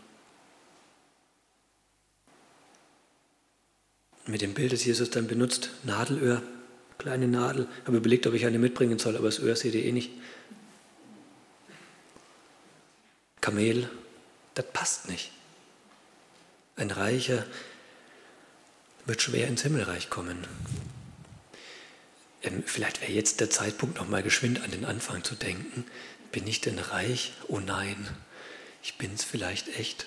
Mit 4.27 4.41
dem 4.41 4.55
Bild, 4.55 4.73
das 4.73 4.85
Jesus 4.85 5.11
dann 5.11 5.27
benutzt, 5.27 5.71
Nadelöhr, 5.83 6.43
kleine 6.99 7.27
Nadel. 7.27 7.67
Habe 7.85 7.97
überlegt, 7.97 8.27
ob 8.29 8.35
ich 8.35 8.47
eine 8.47 8.61
mitbringen 8.61 9.01
soll, 9.01 9.17
aber 9.17 9.27
das 9.27 9.41
Öhr 9.41 9.57
seht 9.57 9.75
ihr 9.75 9.85
eh 9.85 9.91
nicht. 9.91 10.13
Kamel, 13.41 13.91
das 14.55 14.67
passt 14.73 15.09
nicht. 15.09 15.33
Ein 16.77 16.93
Reicher 16.93 17.45
wird 19.05 19.23
schwer 19.23 19.49
ins 19.49 19.63
Himmelreich 19.63 20.11
kommen. 20.11 20.47
Ähm, 22.43 22.63
vielleicht 22.67 23.01
wäre 23.01 23.13
jetzt 23.13 23.41
der 23.41 23.51
Zeitpunkt, 23.51 23.99
nochmal 23.99 24.23
geschwind 24.23 24.63
an 24.63 24.71
den 24.71 24.85
Anfang 24.85 25.25
zu 25.25 25.35
denken. 25.35 25.85
Bin 26.31 26.47
ich 26.47 26.61
denn 26.61 26.79
reich? 26.79 27.33
Oh 27.49 27.61
nein, 27.61 28.09
ich 28.83 28.99
bin 28.99 29.13
es 29.15 29.25
vielleicht 29.25 29.69
echt. 29.79 30.07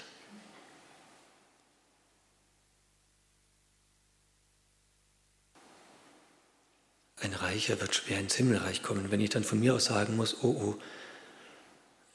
Ein 7.21 7.33
Reicher 7.33 7.79
wird 7.79 7.95
schwer 7.95 8.19
ins 8.19 8.35
Himmelreich 8.35 8.83
kommen, 8.83 9.11
wenn 9.11 9.21
ich 9.21 9.29
dann 9.29 9.43
von 9.43 9.59
mir 9.59 9.73
aus 9.73 9.85
sagen 9.85 10.15
muss, 10.15 10.43
oh 10.43 10.47
oh, 10.47 10.81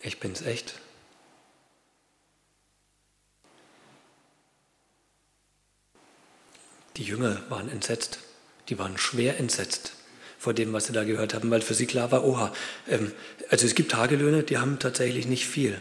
ich 0.01 0.21
bin 0.21 0.33
es 0.33 0.43
echt. 0.43 0.75
Die 6.97 7.05
Jünger 7.05 7.41
waren 7.49 7.71
entsetzt, 7.71 8.19
die 8.69 8.79
waren 8.79 8.99
schwer 8.99 9.39
entsetzt 9.39 9.93
vor 10.39 10.55
dem, 10.55 10.73
was 10.73 10.87
sie 10.87 10.93
da 10.93 11.05
gehört 11.05 11.35
haben, 11.35 11.51
weil 11.51 11.61
für 11.61 11.75
sie 11.75 11.87
klar 11.87 12.11
war, 12.13 12.25
oha, 12.25 12.53
ähm, 12.89 13.13
also 13.51 13.67
es 13.67 13.75
gibt 13.75 13.93
Tagelöhner, 13.93 14.43
die 14.43 14.59
haben 14.59 14.79
tatsächlich 14.79 15.27
nicht 15.27 15.47
viel, 15.47 15.79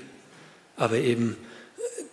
aber 0.75 0.97
eben 0.97 1.37
äh, 1.77 2.03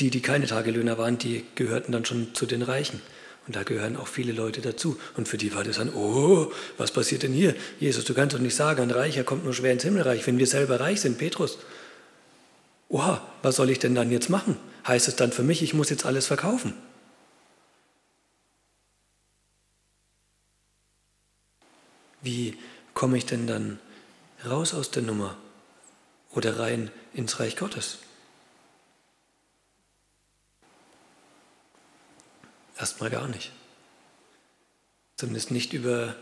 die, 0.00 0.10
die 0.10 0.22
keine 0.22 0.46
Tagelöhner 0.46 0.96
waren, 0.96 1.18
die 1.18 1.44
gehörten 1.54 1.92
dann 1.92 2.04
schon 2.04 2.34
zu 2.34 2.46
den 2.46 2.62
Reichen. 2.62 3.02
Und 3.46 3.54
da 3.54 3.62
gehören 3.62 3.96
auch 3.96 4.08
viele 4.08 4.32
Leute 4.32 4.60
dazu. 4.60 4.98
Und 5.16 5.28
für 5.28 5.36
die 5.36 5.54
war 5.54 5.62
das 5.62 5.76
dann, 5.76 5.94
oh, 5.94 6.50
was 6.78 6.90
passiert 6.90 7.22
denn 7.22 7.32
hier? 7.32 7.54
Jesus, 7.78 8.04
du 8.04 8.12
kannst 8.12 8.34
doch 8.34 8.40
nicht 8.40 8.56
sagen, 8.56 8.82
ein 8.82 8.90
Reicher 8.90 9.22
kommt 9.22 9.44
nur 9.44 9.54
schwer 9.54 9.72
ins 9.72 9.84
Himmelreich, 9.84 10.26
wenn 10.26 10.38
wir 10.38 10.48
selber 10.48 10.80
reich 10.80 11.00
sind, 11.00 11.18
Petrus. 11.18 11.58
Oha, 12.88 13.20
was 13.42 13.56
soll 13.56 13.70
ich 13.70 13.78
denn 13.78 13.94
dann 13.94 14.10
jetzt 14.10 14.30
machen? 14.30 14.56
Heißt 14.86 15.06
es 15.06 15.14
dann 15.14 15.30
für 15.30 15.42
mich, 15.44 15.62
ich 15.62 15.74
muss 15.74 15.90
jetzt 15.90 16.06
alles 16.06 16.26
verkaufen? 16.26 16.72
Wie 22.26 22.58
komme 22.92 23.16
ich 23.16 23.24
denn 23.24 23.46
dann 23.46 23.78
raus 24.44 24.74
aus 24.74 24.90
der 24.90 25.04
Nummer 25.04 25.36
oder 26.32 26.58
rein 26.58 26.90
ins 27.14 27.38
Reich 27.38 27.56
Gottes? 27.56 27.98
Erstmal 32.76 33.10
gar 33.10 33.28
nicht. 33.28 33.52
Zumindest 35.16 35.52
nicht 35.52 35.72
über 35.72 36.16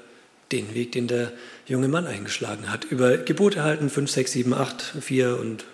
den 0.52 0.74
Weg, 0.74 0.92
den 0.92 1.08
der 1.08 1.32
junge 1.66 1.88
Mann 1.88 2.06
eingeschlagen 2.06 2.70
hat. 2.70 2.84
Über 2.84 3.16
Gebote 3.16 3.62
halten, 3.62 3.88
5, 3.88 4.10
6, 4.10 4.32
7, 4.32 4.52
8, 4.52 4.82
4 5.00 5.38
und 5.38 5.64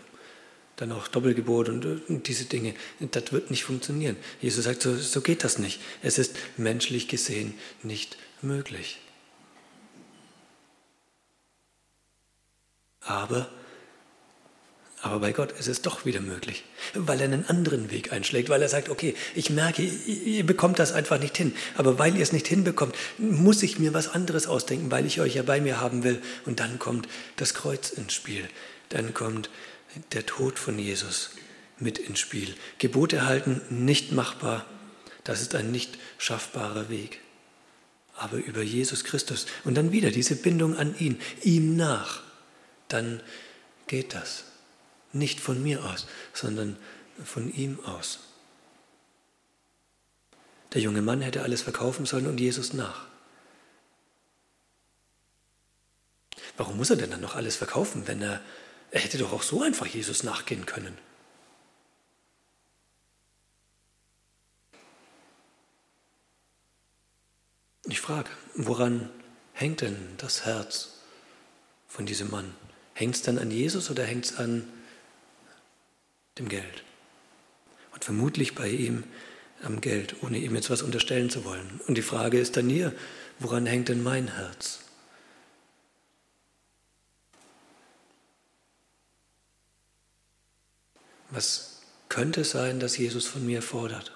dann 0.77 0.93
auch 0.93 1.09
Doppelgebot 1.09 1.69
und, 1.69 2.29
diese 2.29 2.45
Dinge. 2.45 2.75
Das 3.01 3.33
wird 3.33 3.51
nicht 3.51 3.65
funktionieren. 3.65 4.17
Jesus 4.41 4.65
sagt, 4.65 4.83
so, 4.83 4.95
so 4.95 5.23
geht 5.23 5.43
das 5.43 5.59
nicht. 5.59 5.81
Es 6.03 6.19
ist 6.19 6.37
menschlich 6.57 7.09
gesehen 7.09 7.55
nicht 7.83 8.17
möglich. 8.43 9.01
Aber, 13.11 13.49
aber 15.03 15.19
bei 15.19 15.33
Gott 15.33 15.51
ist 15.59 15.67
es 15.67 15.83
doch 15.83 16.05
wieder 16.05 16.21
möglich, 16.21 16.63
weil 16.95 17.19
er 17.19 17.25
einen 17.25 17.45
anderen 17.45 17.91
Weg 17.91 18.13
einschlägt, 18.13 18.49
weil 18.51 18.63
er 18.63 18.69
sagt, 18.69 18.89
okay, 18.89 19.17
ich 19.35 19.51
merke, 19.51 19.83
ihr 19.83 20.47
bekommt 20.47 20.79
das 20.79 20.93
einfach 20.93 21.19
nicht 21.19 21.37
hin, 21.37 21.53
aber 21.75 21.99
weil 21.99 22.15
ihr 22.15 22.23
es 22.23 22.33
nicht 22.33 22.47
hinbekommt, 22.47 22.95
muss 23.19 23.65
ich 23.65 23.81
mir 23.81 23.95
was 23.95 24.15
anderes 24.15 24.47
ausdenken, 24.47 24.93
weil 24.93 25.07
ich 25.07 25.21
euch 25.21 25.35
ja 25.35 25.43
bei 25.43 25.61
mir 25.61 25.81
haben 25.81 26.05
will. 26.05 26.23
Und 26.47 26.61
dann 26.61 26.79
kommt 26.79 27.09
das 27.35 27.53
Kreuz 27.55 27.91
ins 27.91 28.15
Spiel, 28.15 28.49
dann 28.91 29.13
kommt 29.13 29.51
der 30.13 30.25
Tod 30.25 30.61
von 30.61 30.79
Jesus 30.79 31.31
mit 31.81 31.99
ins 31.99 32.21
Spiel. 32.21 32.55
Gebote 32.79 33.27
halten 33.27 33.61
nicht 33.71 34.13
machbar, 34.13 34.67
das 35.25 35.43
ist 35.43 35.57
ein 35.57 35.73
nicht 35.73 35.99
schaffbarer 36.19 36.91
Weg. 36.91 37.19
Aber 38.17 38.37
über 38.37 38.63
Jesus 38.63 39.03
Christus 39.03 39.47
und 39.65 39.75
dann 39.75 39.91
wieder 39.91 40.13
diese 40.13 40.37
Bindung 40.37 40.77
an 40.77 40.95
ihn, 40.97 41.19
ihm 41.43 41.75
nach 41.75 42.30
dann 42.93 43.23
geht 43.87 44.15
das. 44.15 44.45
Nicht 45.13 45.41
von 45.41 45.63
mir 45.63 45.85
aus, 45.85 46.07
sondern 46.33 46.77
von 47.25 47.53
ihm 47.53 47.81
aus. 47.85 48.21
Der 50.73 50.81
junge 50.81 51.03
Mann 51.03 51.21
hätte 51.21 51.43
alles 51.43 51.63
verkaufen 51.63 52.07
sollen 52.07 52.27
und 52.27 52.39
Jesus 52.39 52.73
nach. 52.73 53.07
Warum 56.57 56.77
muss 56.77 56.91
er 56.91 56.97
denn 56.97 57.11
dann 57.11 57.21
noch 57.21 57.37
alles 57.37 57.57
verkaufen, 57.57 58.07
wenn 58.07 58.23
er, 58.23 58.41
er 58.91 59.01
hätte 59.01 59.19
doch 59.19 59.33
auch 59.33 59.43
so 59.43 59.63
einfach 59.63 59.87
Jesus 59.87 60.23
nachgehen 60.23 60.67
können? 60.67 60.97
Ich 67.85 68.01
frage, 68.01 68.31
woran 68.55 69.11
hängt 69.53 69.81
denn 69.81 69.97
das 70.19 70.45
Herz 70.45 71.01
von 71.89 72.07
diesem 72.07 72.31
Mann? 72.31 72.55
Hängt 73.01 73.15
es 73.15 73.23
dann 73.23 73.39
an 73.39 73.51
Jesus 73.51 73.91
oder 73.91 74.05
hängt 74.05 74.27
es 74.27 74.37
an 74.37 74.69
dem 76.37 76.51
Geld? 76.51 76.85
Und 77.95 78.05
vermutlich 78.05 78.55
bei 78.55 78.69
ihm 78.69 79.05
am 79.63 79.81
Geld, 79.81 80.17
ohne 80.23 80.37
ihm 80.37 80.55
jetzt 80.55 80.69
was 80.69 80.83
unterstellen 80.83 81.31
zu 81.31 81.47
wollen. 81.47 81.81
Und 81.87 81.95
die 81.95 82.03
Frage 82.03 82.39
ist 82.39 82.59
dann 82.59 82.69
hier, 82.69 82.93
woran 83.39 83.65
hängt 83.65 83.89
denn 83.89 84.03
mein 84.03 84.35
Herz? 84.37 84.81
Was 91.31 91.81
könnte 92.11 92.45
sein, 92.45 92.81
dass 92.81 92.99
Jesus 92.99 93.27
von 93.27 93.47
mir 93.47 93.63
fordert? 93.63 94.13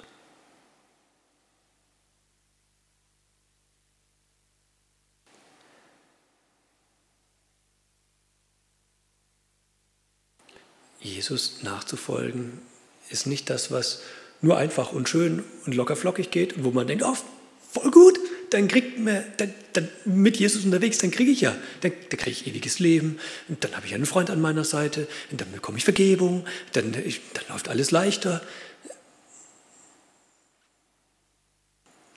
Jesus 11.04 11.62
nachzufolgen 11.62 12.62
ist 13.10 13.26
nicht 13.26 13.50
das, 13.50 13.70
was 13.70 14.00
nur 14.40 14.56
einfach 14.56 14.92
und 14.92 15.08
schön 15.08 15.44
und 15.66 15.74
lockerflockig 15.74 16.30
geht 16.30 16.54
und 16.54 16.64
wo 16.64 16.70
man 16.70 16.86
denkt, 16.86 17.04
oh, 17.06 17.14
voll 17.70 17.90
gut, 17.90 18.18
dann 18.50 18.68
kriegt 18.68 18.98
man, 18.98 19.22
dann, 19.36 19.52
dann 19.74 19.88
mit 20.06 20.38
Jesus 20.38 20.64
unterwegs, 20.64 20.98
dann 20.98 21.10
kriege 21.10 21.30
ich 21.30 21.42
ja, 21.42 21.54
dann, 21.82 21.92
dann 22.08 22.18
kriege 22.18 22.30
ich 22.30 22.46
ewiges 22.46 22.78
Leben 22.78 23.18
und 23.48 23.62
dann 23.62 23.76
habe 23.76 23.86
ich 23.86 23.94
einen 23.94 24.06
Freund 24.06 24.30
an 24.30 24.40
meiner 24.40 24.64
Seite 24.64 25.06
und 25.30 25.40
dann 25.40 25.52
bekomme 25.52 25.76
ich 25.76 25.84
Vergebung, 25.84 26.46
dann, 26.72 26.94
ich, 27.04 27.20
dann 27.34 27.44
läuft 27.50 27.68
alles 27.68 27.90
leichter. 27.90 28.40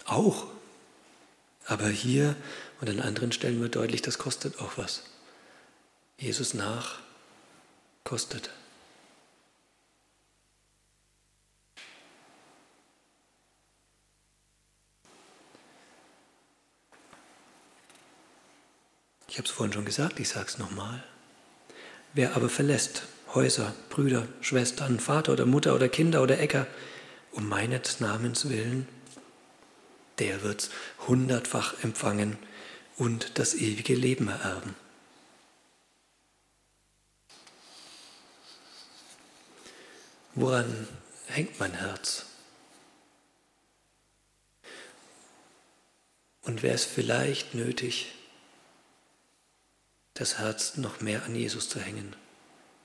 Auch. 0.05 0.47
Aber 1.65 1.89
hier 1.89 2.37
und 2.79 2.89
an 2.89 3.01
anderen 3.01 3.33
Stellen 3.33 3.59
wird 3.59 3.75
deutlich, 3.75 4.01
das 4.01 4.17
kostet 4.17 4.59
auch 4.59 4.77
was. 4.77 5.03
Jesus 6.17 6.53
nach 6.53 6.99
kostet. 8.05 8.49
Ich 19.37 19.39
habe 19.39 19.49
es 19.49 19.53
vorhin 19.53 19.73
schon 19.73 19.85
gesagt, 19.85 20.19
ich 20.19 20.29
sage 20.29 20.47
es 20.47 20.57
nochmal. 20.57 21.03
Wer 22.15 22.35
aber 22.35 22.49
verlässt 22.49 23.03
Häuser, 23.35 23.71
Brüder, 23.89 24.27
Schwestern, 24.41 24.99
Vater 24.99 25.33
oder 25.33 25.45
Mutter 25.45 25.75
oder 25.75 25.89
Kinder 25.89 26.23
oder 26.23 26.39
Äcker 26.39 26.65
um 27.33 27.47
meines 27.47 27.99
Namens 27.99 28.49
willen, 28.49 28.87
der 30.17 30.41
wird's 30.41 30.71
hundertfach 31.07 31.83
empfangen 31.83 32.39
und 32.95 33.37
das 33.37 33.53
ewige 33.53 33.93
Leben 33.93 34.27
ererben. 34.27 34.73
Woran 40.33 40.87
hängt 41.27 41.59
mein 41.59 41.73
Herz? 41.75 42.25
Und 46.41 46.63
wäre 46.63 46.73
es 46.73 46.85
vielleicht 46.85 47.53
nötig, 47.53 48.15
das 50.19 50.39
Herz 50.39 50.77
noch 50.77 51.01
mehr 51.01 51.23
an 51.23 51.35
Jesus 51.35 51.69
zu 51.69 51.79
hängen, 51.79 52.15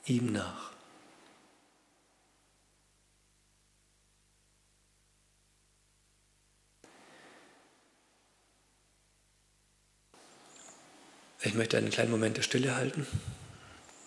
ihm 0.06 0.32
nach? 0.32 0.72
Ich 11.44 11.54
möchte 11.54 11.76
einen 11.76 11.90
kleinen 11.90 12.10
Moment 12.10 12.36
der 12.36 12.42
Stille 12.42 12.76
halten 12.76 13.06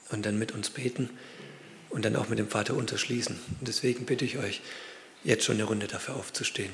und 0.09 0.25
dann 0.25 0.39
mit 0.39 0.53
uns 0.53 0.69
beten 0.69 1.09
und 1.89 2.05
dann 2.05 2.15
auch 2.15 2.29
mit 2.29 2.39
dem 2.39 2.49
Vater 2.49 2.75
unterschließen. 2.75 3.37
Und 3.59 3.67
deswegen 3.67 4.05
bitte 4.05 4.23
ich 4.23 4.37
euch, 4.37 4.61
jetzt 5.23 5.43
schon 5.43 5.55
eine 5.55 5.65
Runde 5.65 5.87
dafür 5.87 6.15
aufzustehen. 6.15 6.71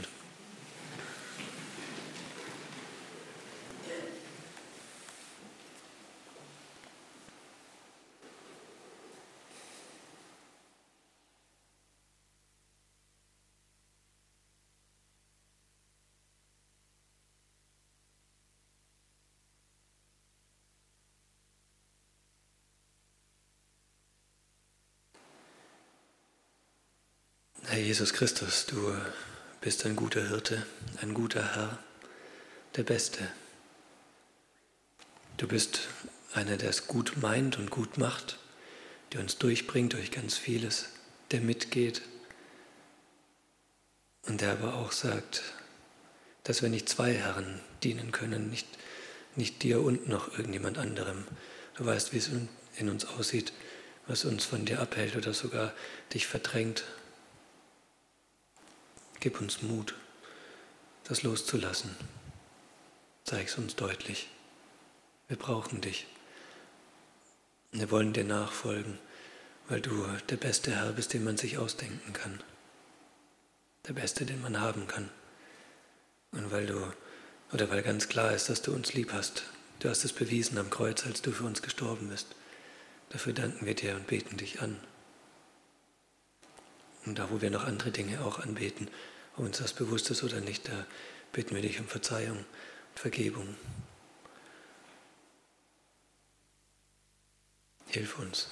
Herr 27.71 27.79
Jesus 27.79 28.11
Christus, 28.11 28.65
du 28.65 28.93
bist 29.61 29.85
ein 29.85 29.95
guter 29.95 30.27
Hirte, 30.27 30.65
ein 31.01 31.13
guter 31.13 31.55
Herr, 31.55 31.79
der 32.75 32.83
Beste. 32.83 33.25
Du 35.37 35.47
bist 35.47 35.87
einer, 36.33 36.57
der 36.57 36.69
es 36.69 36.87
gut 36.87 37.13
meint 37.21 37.57
und 37.57 37.71
gut 37.71 37.97
macht, 37.97 38.39
der 39.13 39.21
uns 39.21 39.37
durchbringt 39.37 39.93
durch 39.93 40.11
ganz 40.11 40.37
vieles, 40.37 40.89
der 41.31 41.39
mitgeht 41.39 42.01
und 44.23 44.41
der 44.41 44.51
aber 44.51 44.73
auch 44.73 44.91
sagt, 44.91 45.41
dass 46.43 46.61
wir 46.61 46.67
nicht 46.67 46.89
zwei 46.89 47.13
Herren 47.13 47.61
dienen 47.83 48.11
können, 48.11 48.49
nicht, 48.49 48.67
nicht 49.37 49.63
dir 49.63 49.79
und 49.79 50.09
noch 50.09 50.37
irgendjemand 50.37 50.77
anderem. 50.77 51.23
Du 51.77 51.85
weißt, 51.85 52.11
wie 52.11 52.17
es 52.17 52.29
in 52.75 52.89
uns 52.89 53.05
aussieht, 53.05 53.53
was 54.07 54.25
uns 54.25 54.43
von 54.43 54.65
dir 54.65 54.81
abhält 54.81 55.15
oder 55.15 55.33
sogar 55.33 55.73
dich 56.11 56.27
verdrängt 56.27 56.83
Gib 59.21 59.39
uns 59.39 59.61
Mut, 59.61 59.93
das 61.03 61.21
loszulassen. 61.21 61.95
Zeig 63.23 63.49
es 63.49 63.55
uns 63.55 63.75
deutlich. 63.75 64.27
Wir 65.27 65.37
brauchen 65.37 65.79
dich. 65.79 66.07
Wir 67.71 67.91
wollen 67.91 68.13
dir 68.13 68.23
nachfolgen, 68.23 68.97
weil 69.69 69.79
du 69.79 70.07
der 70.29 70.37
beste 70.37 70.75
Herr 70.75 70.93
bist, 70.93 71.13
den 71.13 71.23
man 71.23 71.37
sich 71.37 71.59
ausdenken 71.59 72.13
kann. 72.13 72.41
Der 73.87 73.93
beste, 73.93 74.25
den 74.25 74.41
man 74.41 74.59
haben 74.59 74.87
kann. 74.87 75.11
Und 76.31 76.49
weil 76.49 76.65
du, 76.65 76.91
oder 77.53 77.69
weil 77.69 77.83
ganz 77.83 78.09
klar 78.09 78.33
ist, 78.33 78.49
dass 78.49 78.63
du 78.63 78.73
uns 78.73 78.93
lieb 78.95 79.13
hast. 79.13 79.43
Du 79.81 79.89
hast 79.89 80.03
es 80.03 80.13
bewiesen 80.13 80.57
am 80.57 80.71
Kreuz, 80.71 81.05
als 81.05 81.21
du 81.21 81.31
für 81.31 81.43
uns 81.43 81.61
gestorben 81.61 82.09
bist. 82.09 82.35
Dafür 83.09 83.33
danken 83.33 83.67
wir 83.67 83.75
dir 83.75 83.95
und 83.95 84.07
beten 84.07 84.37
dich 84.37 84.63
an. 84.63 84.79
Und 87.05 87.17
da, 87.17 87.29
wo 87.29 87.41
wir 87.41 87.49
noch 87.49 87.65
andere 87.65 87.91
Dinge 87.91 88.21
auch 88.21 88.39
anbeten, 88.39 88.89
ob 89.35 89.45
uns 89.45 89.57
das 89.57 89.73
bewusst 89.73 90.09
ist 90.11 90.23
oder 90.23 90.39
nicht, 90.39 90.67
da 90.67 90.85
bitten 91.33 91.55
wir 91.55 91.61
dich 91.61 91.79
um 91.79 91.87
Verzeihung 91.87 92.37
und 92.37 92.99
Vergebung. 92.99 93.55
Hilf 97.87 98.19
uns. 98.19 98.47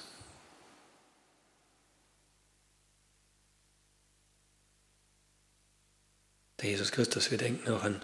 Der 6.60 6.68
Jesus 6.68 6.92
Christus, 6.92 7.30
wir 7.30 7.38
denken 7.38 7.70
auch 7.70 7.84
an 7.84 8.02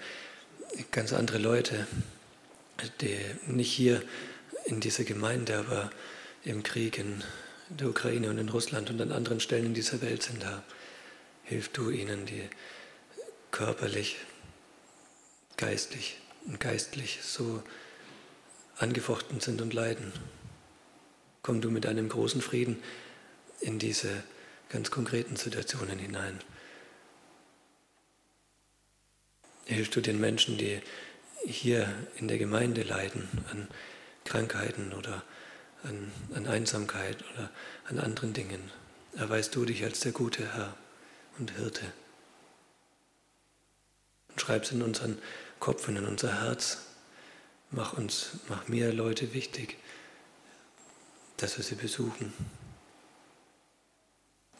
ganz 0.90 1.12
andere 1.12 1.38
Leute, 1.38 1.86
die 3.00 3.18
nicht 3.46 3.70
hier 3.70 4.02
in 4.64 4.80
dieser 4.80 5.04
Gemeinde, 5.04 5.58
aber 5.58 5.90
im 6.44 6.62
Krieg 6.62 6.98
in 6.98 7.22
der 7.68 7.88
Ukraine 7.88 8.30
und 8.30 8.38
in 8.38 8.48
Russland 8.48 8.90
und 8.90 9.00
an 9.00 9.12
anderen 9.12 9.40
Stellen 9.40 9.66
in 9.66 9.74
dieser 9.74 10.00
Welt 10.02 10.22
sind 10.22 10.42
da. 10.42 10.62
Hilf 11.44 11.68
du 11.68 11.90
ihnen, 11.90 12.26
die 12.26 12.48
körperlich, 13.50 14.16
geistig 15.56 16.18
und 16.46 16.60
geistlich 16.60 17.20
so 17.22 17.62
angefochten 18.78 19.40
sind 19.40 19.60
und 19.60 19.72
leiden. 19.72 20.12
Komm 21.42 21.60
du 21.60 21.70
mit 21.70 21.86
einem 21.86 22.08
großen 22.08 22.42
Frieden 22.42 22.82
in 23.60 23.78
diese 23.78 24.22
ganz 24.68 24.90
konkreten 24.90 25.36
Situationen 25.36 25.98
hinein. 25.98 26.40
Hilf 29.64 29.90
du 29.90 30.00
den 30.00 30.20
Menschen, 30.20 30.58
die 30.58 30.80
hier 31.44 31.92
in 32.16 32.28
der 32.28 32.38
Gemeinde 32.38 32.82
leiden 32.82 33.28
an 33.50 33.68
Krankheiten 34.24 34.92
oder 34.92 35.22
an, 35.86 36.12
an 36.34 36.46
Einsamkeit 36.46 37.24
oder 37.32 37.50
an 37.88 37.98
anderen 37.98 38.32
Dingen. 38.32 38.70
Erweist 39.16 39.54
du 39.54 39.64
dich 39.64 39.84
als 39.84 40.00
der 40.00 40.12
gute 40.12 40.54
Herr 40.54 40.76
und 41.38 41.52
Hirte. 41.52 41.84
Und 44.28 44.40
schreib 44.40 44.64
es 44.64 44.72
in 44.72 44.82
unseren 44.82 45.18
Kopf 45.60 45.88
und 45.88 45.96
in 45.96 46.06
unser 46.06 46.42
Herz. 46.42 46.78
Mach 47.70 47.94
uns, 47.94 48.38
mach 48.48 48.68
mir 48.68 48.92
Leute 48.92 49.32
wichtig, 49.34 49.76
dass 51.36 51.56
wir 51.56 51.64
sie 51.64 51.74
besuchen, 51.74 52.32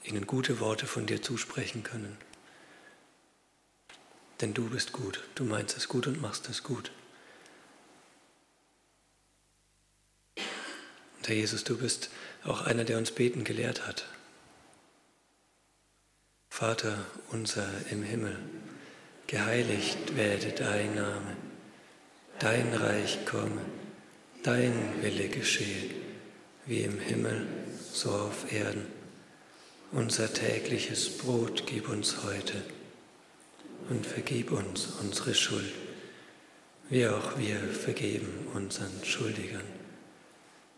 ihnen 0.05 0.27
gute 0.27 0.61
Worte 0.61 0.87
von 0.87 1.07
dir 1.07 1.23
zusprechen 1.23 1.83
können. 1.83 2.17
Denn 4.41 4.55
du 4.55 4.69
bist 4.69 4.93
gut, 4.93 5.23
du 5.35 5.45
meinst 5.45 5.77
es 5.77 5.89
gut 5.89 6.07
und 6.07 6.21
machst 6.21 6.49
es 6.49 6.63
gut. 6.63 6.91
Herr 11.27 11.35
Jesus, 11.35 11.65
du 11.65 11.77
bist 11.77 12.11
auch 12.45 12.63
einer, 12.63 12.85
der 12.85 12.99
uns 12.99 13.11
beten 13.11 13.43
gelehrt 13.43 13.87
hat. 13.87 14.07
Vater 16.49 17.05
unser 17.33 17.69
im 17.91 18.05
Himmel, 18.05 18.39
geheiligt 19.27 20.17
werde 20.17 20.53
dein 20.53 20.95
Name, 20.95 21.37
dein 22.39 22.73
Reich 22.73 23.27
komme, 23.27 23.61
dein 24.45 24.73
Wille 25.03 25.29
geschehe, 25.29 25.91
wie 26.65 26.83
im 26.83 27.01
Himmel, 27.01 27.47
so 27.93 28.11
auf 28.11 28.53
Erden. 28.53 28.87
Unser 29.91 30.33
tägliches 30.33 31.19
Brot 31.19 31.65
gib 31.67 31.89
uns 31.89 32.23
heute 32.25 32.63
und 33.91 34.07
vergib 34.07 34.53
uns 34.53 34.87
unsere 35.01 35.35
Schuld, 35.35 35.75
wie 36.89 37.09
auch 37.09 37.37
wir 37.37 37.59
vergeben 37.59 38.47
unseren 38.55 39.05
Schuldigern. 39.05 39.86